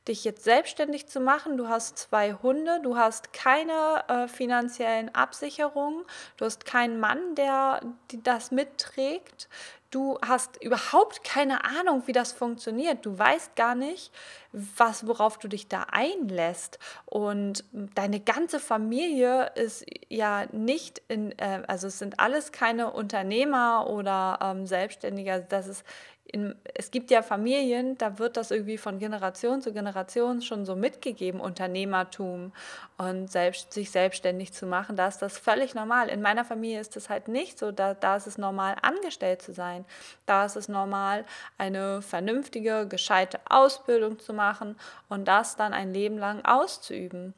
dich 0.07 0.23
jetzt 0.23 0.43
selbstständig 0.43 1.07
zu 1.07 1.19
machen? 1.19 1.57
Du 1.57 1.67
hast 1.67 1.97
zwei 1.97 2.33
Hunde, 2.33 2.79
du 2.81 2.97
hast 2.97 3.33
keine 3.33 4.03
äh, 4.07 4.27
finanziellen 4.27 5.13
Absicherungen, 5.13 6.03
du 6.37 6.45
hast 6.45 6.65
keinen 6.65 6.99
Mann, 6.99 7.35
der 7.35 7.81
das 8.23 8.51
mitträgt. 8.51 9.49
Du 9.91 10.19
hast 10.21 10.61
überhaupt 10.61 11.23
keine 11.23 11.63
Ahnung, 11.63 12.03
wie 12.05 12.11
das 12.11 12.31
funktioniert. 12.31 13.05
Du 13.05 13.17
weißt 13.17 13.55
gar 13.55 13.73
nicht, 13.73 14.11
was, 14.51 15.07
worauf 15.07 15.39
du 15.39 15.47
dich 15.47 15.67
da 15.67 15.87
einlässt. 15.89 16.77
Und 17.05 17.63
deine 17.71 18.19
ganze 18.19 18.59
Familie 18.59 19.51
ist 19.55 19.85
ja 20.07 20.45
nicht 20.51 21.01
in, 21.07 21.31
äh, 21.39 21.63
also 21.67 21.87
es 21.87 21.97
sind 21.97 22.19
alles 22.19 22.51
keine 22.51 22.91
Unternehmer 22.91 23.87
oder 23.89 24.37
ähm, 24.43 24.67
Selbstständige. 24.67 25.45
Das 25.49 25.67
ist 25.67 25.83
in, 26.31 26.55
es 26.75 26.91
gibt 26.91 27.09
ja 27.09 27.23
Familien, 27.23 27.97
da 27.97 28.19
wird 28.19 28.37
das 28.37 28.51
irgendwie 28.51 28.77
von 28.77 28.99
Generation 28.99 29.61
zu 29.61 29.73
Generation 29.73 30.41
schon 30.41 30.65
so 30.65 30.75
mitgegeben, 30.75 31.39
Unternehmertum 31.39 32.53
und 32.97 33.31
selbst, 33.31 33.73
sich 33.73 33.89
selbstständig 33.89 34.53
zu 34.53 34.67
machen. 34.67 34.95
Da 34.95 35.07
ist 35.07 35.21
das 35.21 35.37
völlig 35.37 35.73
normal. 35.73 36.09
In 36.09 36.21
meiner 36.21 36.45
Familie 36.45 36.79
ist 36.79 36.95
das 36.95 37.09
halt 37.09 37.27
nicht 37.27 37.57
so. 37.57 37.71
Da, 37.71 37.95
da 37.95 38.15
ist 38.15 38.27
es 38.27 38.37
normal, 38.37 38.75
angestellt 38.81 39.41
zu 39.41 39.53
sein. 39.53 39.85
Da 40.25 40.45
ist 40.45 40.55
es 40.55 40.69
normal, 40.69 41.25
eine 41.57 42.01
vernünftige, 42.01 42.87
gescheite 42.87 43.39
Ausbildung 43.49 44.19
zu 44.19 44.33
machen 44.33 44.77
und 45.07 45.27
das 45.27 45.55
dann 45.55 45.73
ein 45.73 45.93
Leben 45.93 46.17
lang 46.17 46.45
auszuüben. 46.45 47.33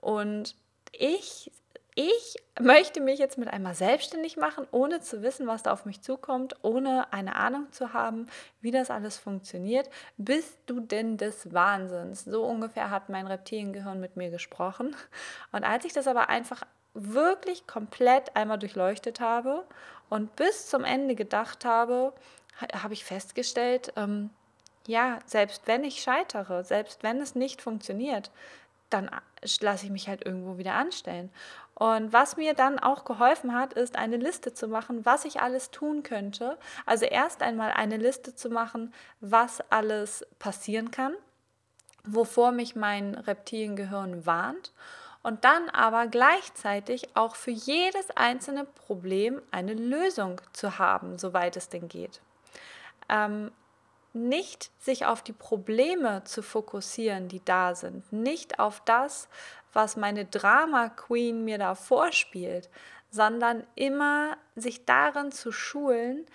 Und 0.00 0.54
ich 0.92 1.50
ich 1.96 2.36
möchte 2.60 3.00
mich 3.00 3.18
jetzt 3.18 3.38
mit 3.38 3.48
einmal 3.48 3.74
selbstständig 3.74 4.36
machen, 4.36 4.66
ohne 4.70 5.00
zu 5.00 5.22
wissen, 5.22 5.46
was 5.46 5.62
da 5.62 5.72
auf 5.72 5.86
mich 5.86 6.02
zukommt, 6.02 6.54
ohne 6.62 7.10
eine 7.10 7.36
Ahnung 7.36 7.72
zu 7.72 7.94
haben, 7.94 8.28
wie 8.60 8.70
das 8.70 8.90
alles 8.90 9.16
funktioniert. 9.16 9.88
Bist 10.18 10.58
du 10.66 10.80
denn 10.80 11.16
des 11.16 11.54
Wahnsinns? 11.54 12.24
So 12.24 12.44
ungefähr 12.44 12.90
hat 12.90 13.08
mein 13.08 13.26
Reptiliengehirn 13.26 13.98
mit 13.98 14.14
mir 14.14 14.30
gesprochen. 14.30 14.94
Und 15.52 15.64
als 15.64 15.86
ich 15.86 15.94
das 15.94 16.06
aber 16.06 16.28
einfach 16.28 16.62
wirklich 16.92 17.66
komplett 17.66 18.36
einmal 18.36 18.58
durchleuchtet 18.58 19.20
habe 19.20 19.64
und 20.10 20.36
bis 20.36 20.68
zum 20.68 20.84
Ende 20.84 21.14
gedacht 21.14 21.64
habe, 21.64 22.12
habe 22.74 22.92
ich 22.92 23.06
festgestellt, 23.06 23.94
ähm, 23.96 24.28
ja, 24.86 25.18
selbst 25.24 25.62
wenn 25.66 25.82
ich 25.82 26.02
scheitere, 26.02 26.62
selbst 26.62 27.02
wenn 27.02 27.20
es 27.22 27.34
nicht 27.34 27.62
funktioniert, 27.62 28.30
dann 28.90 29.10
lasse 29.60 29.86
ich 29.86 29.90
mich 29.90 30.08
halt 30.08 30.24
irgendwo 30.24 30.58
wieder 30.58 30.74
anstellen. 30.74 31.30
Und 31.78 32.10
was 32.14 32.38
mir 32.38 32.54
dann 32.54 32.78
auch 32.78 33.04
geholfen 33.04 33.54
hat, 33.54 33.74
ist 33.74 33.96
eine 33.96 34.16
Liste 34.16 34.54
zu 34.54 34.66
machen, 34.66 35.04
was 35.04 35.26
ich 35.26 35.42
alles 35.42 35.70
tun 35.70 36.02
könnte. 36.02 36.56
Also 36.86 37.04
erst 37.04 37.42
einmal 37.42 37.70
eine 37.70 37.98
Liste 37.98 38.34
zu 38.34 38.48
machen, 38.48 38.94
was 39.20 39.60
alles 39.70 40.26
passieren 40.38 40.90
kann, 40.90 41.14
wovor 42.02 42.50
mich 42.50 42.76
mein 42.76 43.14
Reptiliengehirn 43.14 44.24
warnt. 44.24 44.72
Und 45.22 45.44
dann 45.44 45.68
aber 45.68 46.06
gleichzeitig 46.06 47.14
auch 47.14 47.36
für 47.36 47.50
jedes 47.50 48.10
einzelne 48.12 48.64
Problem 48.64 49.42
eine 49.50 49.74
Lösung 49.74 50.40
zu 50.54 50.78
haben, 50.78 51.18
soweit 51.18 51.58
es 51.58 51.68
denn 51.68 51.88
geht. 51.88 52.22
Ähm, 53.10 53.52
nicht 54.14 54.70
sich 54.82 55.04
auf 55.04 55.20
die 55.20 55.34
Probleme 55.34 56.24
zu 56.24 56.42
fokussieren, 56.42 57.28
die 57.28 57.44
da 57.44 57.74
sind, 57.74 58.10
nicht 58.14 58.58
auf 58.60 58.80
das, 58.86 59.28
was 59.76 59.96
meine 59.96 60.24
Drama 60.24 60.88
Queen 60.88 61.44
mir 61.44 61.58
da 61.58 61.74
vorspielt, 61.76 62.68
sondern 63.10 63.62
immer 63.76 64.36
sich 64.56 64.84
darin 64.86 65.30
zu 65.30 65.52
schulen, 65.52 66.26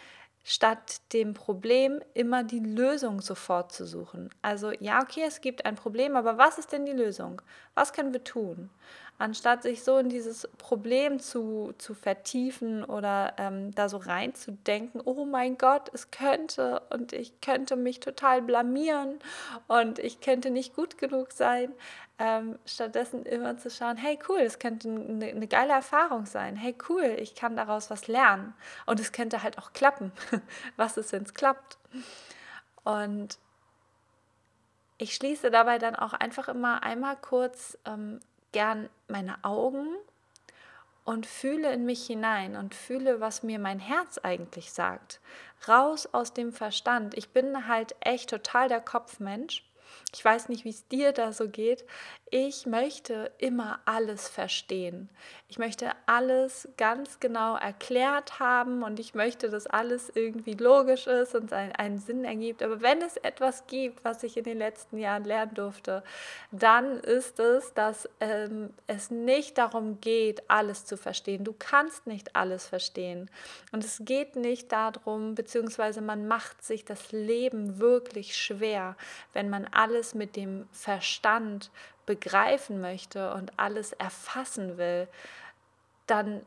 statt 0.43 1.01
dem 1.11 1.33
Problem 1.33 2.01
immer 2.13 2.43
die 2.43 2.59
Lösung 2.59 3.19
sofort 3.21 3.71
zu 3.71 3.85
suchen. 3.85 4.29
Also 4.41 4.71
ja, 4.79 5.01
okay, 5.01 5.23
es 5.27 5.41
gibt 5.41 5.65
ein 5.65 5.75
Problem, 5.75 6.15
aber 6.15 6.37
was 6.37 6.57
ist 6.57 6.71
denn 6.71 6.85
die 6.85 6.93
Lösung? 6.93 7.41
Was 7.75 7.93
können 7.93 8.13
wir 8.13 8.23
tun? 8.23 8.69
anstatt 9.21 9.61
sich 9.61 9.83
so 9.83 9.99
in 9.99 10.09
dieses 10.09 10.49
Problem 10.57 11.19
zu, 11.19 11.73
zu 11.77 11.93
vertiefen 11.93 12.83
oder 12.83 13.35
ähm, 13.37 13.73
da 13.75 13.87
so 13.87 13.97
reinzudenken, 13.97 14.99
oh 15.05 15.25
mein 15.25 15.59
Gott, 15.59 15.91
es 15.93 16.09
könnte 16.09 16.81
und 16.89 17.13
ich 17.13 17.39
könnte 17.39 17.75
mich 17.75 17.99
total 17.99 18.41
blamieren 18.41 19.19
und 19.67 19.99
ich 19.99 20.21
könnte 20.21 20.49
nicht 20.49 20.75
gut 20.75 20.97
genug 20.97 21.31
sein, 21.31 21.71
ähm, 22.21 22.59
stattdessen 22.67 23.25
immer 23.25 23.57
zu 23.57 23.71
schauen, 23.71 23.97
hey 23.97 24.19
cool, 24.29 24.41
es 24.41 24.59
könnte 24.59 24.87
eine, 24.87 25.25
eine 25.25 25.47
geile 25.47 25.73
Erfahrung 25.73 26.27
sein, 26.27 26.55
hey 26.55 26.75
cool, 26.87 27.15
ich 27.17 27.33
kann 27.33 27.55
daraus 27.55 27.89
was 27.89 28.07
lernen 28.07 28.53
und 28.85 28.99
es 28.99 29.11
könnte 29.11 29.41
halt 29.41 29.57
auch 29.57 29.73
klappen. 29.73 30.11
was 30.77 30.97
ist, 30.97 31.13
wenn 31.13 31.23
es 31.23 31.33
klappt? 31.33 31.79
Und 32.83 33.39
ich 34.99 35.15
schließe 35.15 35.49
dabei 35.49 35.79
dann 35.79 35.95
auch 35.95 36.13
einfach 36.13 36.47
immer 36.47 36.83
einmal 36.83 37.17
kurz 37.17 37.75
ähm, 37.85 38.19
gern 38.51 38.87
meine 39.07 39.43
Augen 39.43 39.87
und 41.03 41.25
fühle 41.25 41.73
in 41.73 41.85
mich 41.85 42.05
hinein 42.05 42.55
und 42.55 42.75
fühle, 42.75 43.19
was 43.19 43.41
mir 43.41 43.57
mein 43.57 43.79
Herz 43.79 44.19
eigentlich 44.19 44.73
sagt. 44.73 45.21
Raus 45.67 46.07
aus 46.13 46.33
dem 46.33 46.53
Verstand. 46.53 47.17
Ich 47.17 47.29
bin 47.29 47.67
halt 47.67 47.95
echt 48.01 48.29
total 48.29 48.67
der 48.67 48.81
Kopfmensch 48.81 49.63
ich 50.13 50.23
weiß 50.23 50.49
nicht, 50.49 50.65
wie 50.65 50.69
es 50.69 50.87
dir 50.87 51.13
da 51.13 51.31
so 51.31 51.47
geht. 51.47 51.85
Ich 52.29 52.65
möchte 52.65 53.31
immer 53.37 53.79
alles 53.85 54.27
verstehen. 54.27 55.09
Ich 55.47 55.57
möchte 55.57 55.91
alles 56.05 56.69
ganz 56.77 57.19
genau 57.19 57.57
erklärt 57.57 58.39
haben 58.39 58.83
und 58.83 58.99
ich 58.99 59.13
möchte, 59.13 59.49
dass 59.49 59.67
alles 59.67 60.09
irgendwie 60.15 60.53
logisch 60.53 61.07
ist 61.07 61.35
und 61.35 61.51
einen 61.51 61.99
Sinn 61.99 62.23
ergibt. 62.23 62.63
Aber 62.63 62.81
wenn 62.81 63.01
es 63.01 63.17
etwas 63.17 63.67
gibt, 63.67 64.03
was 64.05 64.23
ich 64.23 64.37
in 64.37 64.45
den 64.45 64.57
letzten 64.57 64.97
Jahren 64.97 65.25
lernen 65.25 65.53
durfte, 65.53 66.03
dann 66.51 66.99
ist 66.99 67.39
es, 67.39 67.73
dass 67.73 68.07
ähm, 68.21 68.69
es 68.87 69.11
nicht 69.11 69.57
darum 69.57 69.99
geht, 69.99 70.49
alles 70.49 70.85
zu 70.85 70.97
verstehen. 70.97 71.43
Du 71.43 71.53
kannst 71.57 72.07
nicht 72.07 72.35
alles 72.35 72.65
verstehen. 72.65 73.29
Und 73.71 73.83
es 73.83 74.01
geht 74.05 74.35
nicht 74.35 74.71
darum, 74.71 75.35
beziehungsweise 75.35 76.01
man 76.01 76.27
macht 76.27 76.63
sich 76.63 76.85
das 76.85 77.11
Leben 77.11 77.79
wirklich 77.79 78.37
schwer, 78.37 78.95
wenn 79.33 79.49
man 79.49 79.65
alles 79.81 80.13
mit 80.13 80.35
dem 80.35 80.67
Verstand 80.71 81.71
begreifen 82.05 82.81
möchte 82.81 83.33
und 83.33 83.57
alles 83.57 83.93
erfassen 83.93 84.77
will, 84.77 85.07
dann 86.05 86.45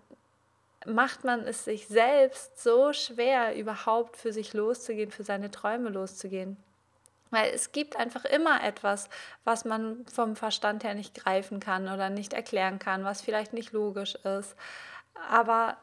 macht 0.87 1.25
man 1.25 1.41
es 1.41 1.65
sich 1.65 1.89
selbst 1.89 2.63
so 2.63 2.93
schwer, 2.93 3.57
überhaupt 3.57 4.17
für 4.17 4.33
sich 4.33 4.53
loszugehen, 4.53 5.11
für 5.11 5.25
seine 5.25 5.51
Träume 5.51 5.91
loszugehen. 5.91 6.57
Weil 7.31 7.53
es 7.53 7.73
gibt 7.73 7.97
einfach 7.97 8.25
immer 8.25 8.63
etwas, 8.63 9.09
was 9.43 9.65
man 9.65 10.07
vom 10.07 10.37
Verstand 10.37 10.85
her 10.85 10.95
nicht 10.95 11.15
greifen 11.15 11.59
kann 11.59 11.89
oder 11.89 12.11
nicht 12.11 12.35
erklären 12.35 12.79
kann, 12.79 13.05
was 13.05 13.21
vielleicht 13.21 13.53
nicht 13.53 13.73
logisch 13.73 14.15
ist. 14.15 14.55
Aber 15.29 15.77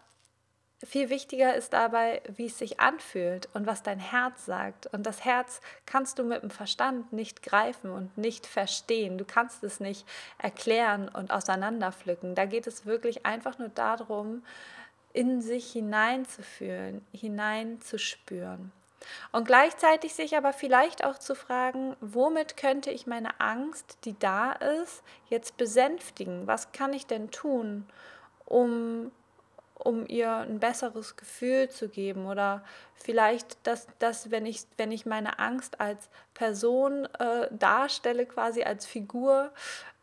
viel 0.87 1.09
wichtiger 1.09 1.55
ist 1.55 1.73
dabei, 1.73 2.21
wie 2.35 2.47
es 2.47 2.57
sich 2.57 2.79
anfühlt 2.79 3.47
und 3.53 3.67
was 3.67 3.83
dein 3.83 3.99
Herz 3.99 4.45
sagt. 4.45 4.87
Und 4.87 5.05
das 5.05 5.23
Herz 5.23 5.61
kannst 5.85 6.17
du 6.17 6.23
mit 6.23 6.41
dem 6.41 6.49
Verstand 6.49 7.13
nicht 7.13 7.43
greifen 7.43 7.91
und 7.91 8.17
nicht 8.17 8.47
verstehen. 8.47 9.17
Du 9.17 9.25
kannst 9.25 9.63
es 9.63 9.79
nicht 9.79 10.07
erklären 10.39 11.07
und 11.07 11.31
auseinanderpflücken. 11.31 12.33
Da 12.33 12.45
geht 12.45 12.65
es 12.65 12.85
wirklich 12.85 13.25
einfach 13.25 13.59
nur 13.59 13.69
darum, 13.69 14.43
in 15.13 15.41
sich 15.41 15.71
hineinzufühlen, 15.71 17.05
hineinzuspüren. 17.11 18.71
Und 19.31 19.45
gleichzeitig 19.45 20.13
sich 20.13 20.37
aber 20.37 20.53
vielleicht 20.53 21.03
auch 21.03 21.17
zu 21.17 21.35
fragen, 21.35 21.95
womit 22.01 22.57
könnte 22.57 22.91
ich 22.91 23.07
meine 23.07 23.39
Angst, 23.39 23.97
die 24.05 24.17
da 24.17 24.53
ist, 24.53 25.03
jetzt 25.29 25.57
besänftigen? 25.57 26.47
Was 26.47 26.71
kann 26.71 26.93
ich 26.93 27.07
denn 27.07 27.31
tun, 27.31 27.87
um 28.45 29.11
um 29.83 30.05
ihr 30.07 30.31
ein 30.31 30.59
besseres 30.59 31.15
Gefühl 31.15 31.69
zu 31.69 31.89
geben 31.89 32.25
oder 32.25 32.63
vielleicht, 33.01 33.65
dass, 33.65 33.87
dass 33.99 34.31
wenn, 34.31 34.45
ich, 34.45 34.63
wenn 34.77 34.91
ich 34.91 35.05
meine 35.05 35.39
Angst 35.39 35.79
als 35.79 36.09
Person 36.33 37.05
äh, 37.19 37.47
darstelle, 37.51 38.25
quasi 38.25 38.63
als 38.63 38.85
Figur, 38.85 39.51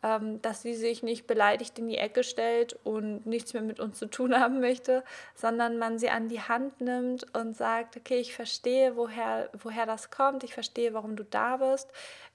ähm, 0.02 0.40
dass 0.42 0.62
sie 0.62 0.74
sich 0.74 1.02
nicht 1.02 1.26
beleidigt 1.26 1.78
in 1.78 1.88
die 1.88 1.98
Ecke 1.98 2.22
stellt 2.22 2.78
und 2.84 3.26
nichts 3.26 3.52
mehr 3.52 3.62
mit 3.62 3.80
uns 3.80 3.98
zu 3.98 4.06
tun 4.06 4.34
haben 4.38 4.60
möchte, 4.60 5.02
sondern 5.34 5.78
man 5.78 5.98
sie 5.98 6.10
an 6.10 6.28
die 6.28 6.40
Hand 6.40 6.80
nimmt 6.80 7.34
und 7.36 7.56
sagt, 7.56 7.96
okay, 7.96 8.18
ich 8.18 8.34
verstehe, 8.34 8.96
woher, 8.96 9.50
woher 9.60 9.86
das 9.86 10.10
kommt, 10.10 10.44
ich 10.44 10.54
verstehe, 10.54 10.94
warum 10.94 11.16
du 11.16 11.24
da 11.24 11.56
bist. 11.56 11.90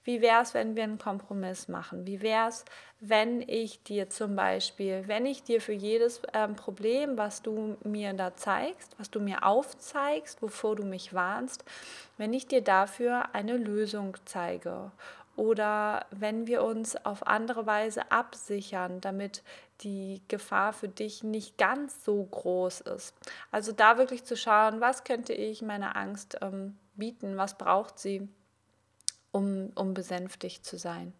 Wie 0.05 0.21
wäre 0.21 0.41
es, 0.41 0.53
wenn 0.53 0.75
wir 0.75 0.83
einen 0.83 0.97
Kompromiss 0.97 1.69
machen? 1.69 2.05
Wie 2.05 2.21
wäre 2.21 2.49
es, 2.49 2.65
wenn 2.99 3.41
ich 3.41 3.83
dir 3.83 4.09
zum 4.09 4.35
Beispiel, 4.35 5.03
wenn 5.07 5.25
ich 5.25 5.43
dir 5.43 5.61
für 5.61 5.71
jedes 5.71 6.21
ähm, 6.33 6.57
Problem, 6.57 7.17
was 7.17 7.41
du 7.41 7.77
mir 7.85 8.11
da 8.11 8.35
zeigst, 8.35 8.93
was 8.97 9.09
du 9.09 9.21
mir 9.21 9.45
aufzeigst, 9.45 10.41
wovor 10.53 10.75
du 10.75 10.83
mich 10.83 11.13
warnst, 11.13 11.65
wenn 12.17 12.33
ich 12.33 12.47
dir 12.47 12.61
dafür 12.61 13.33
eine 13.33 13.57
Lösung 13.57 14.15
zeige 14.25 14.91
oder 15.35 16.05
wenn 16.11 16.45
wir 16.45 16.63
uns 16.63 16.95
auf 17.05 17.25
andere 17.25 17.65
Weise 17.65 18.11
absichern, 18.11 19.01
damit 19.01 19.41
die 19.81 20.21
Gefahr 20.27 20.73
für 20.73 20.87
dich 20.87 21.23
nicht 21.23 21.57
ganz 21.57 22.05
so 22.05 22.23
groß 22.23 22.81
ist. 22.81 23.15
Also 23.51 23.71
da 23.71 23.97
wirklich 23.97 24.23
zu 24.25 24.37
schauen, 24.37 24.79
was 24.79 25.03
könnte 25.03 25.33
ich 25.33 25.63
meiner 25.63 25.95
Angst 25.95 26.37
ähm, 26.41 26.77
bieten, 26.93 27.35
was 27.35 27.57
braucht 27.57 27.97
sie, 27.97 28.29
um, 29.31 29.71
um 29.73 29.95
besänftigt 29.95 30.65
zu 30.65 30.77
sein. 30.77 31.13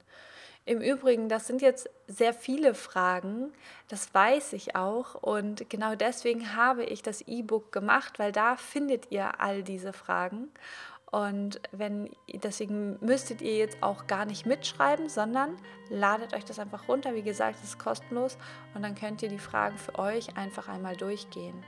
Im 0.66 0.80
Übrigen, 0.80 1.28
das 1.28 1.48
sind 1.48 1.62
jetzt 1.62 1.90
sehr 2.08 2.34
viele 2.34 2.74
Fragen, 2.74 3.52
das 3.90 4.14
weiß 4.14 4.54
ich 4.54 4.78
auch. 4.78 5.16
Und 5.16 5.70
genau 5.70 5.96
deswegen 5.96 6.56
habe 6.56 6.86
ich 6.86 7.02
das 7.02 7.22
E-Book 7.22 7.74
gemacht, 7.74 8.18
weil 8.18 8.32
da 8.32 8.56
findet 8.56 9.12
ihr 9.12 9.42
all 9.42 9.64
diese 9.64 9.92
Fragen. 9.92 10.50
Und 11.12 11.60
wenn, 11.72 12.10
deswegen 12.34 12.98
müsstet 13.02 13.42
ihr 13.42 13.58
jetzt 13.58 13.84
auch 13.84 14.08
gar 14.08 14.26
nicht 14.26 14.46
mitschreiben, 14.46 15.10
sondern 15.10 15.58
ladet 15.90 16.34
euch 16.34 16.46
das 16.46 16.60
einfach 16.60 16.88
runter. 16.88 17.14
Wie 17.14 17.22
gesagt, 17.22 17.60
es 17.62 17.72
ist 17.72 17.80
kostenlos 17.80 18.38
und 18.74 18.84
dann 18.84 18.96
könnt 18.96 19.22
ihr 19.22 19.30
die 19.30 19.40
Fragen 19.40 19.78
für 19.78 20.00
euch 20.00 20.38
einfach 20.38 20.70
einmal 20.70 20.96
durchgehen. 20.96 21.64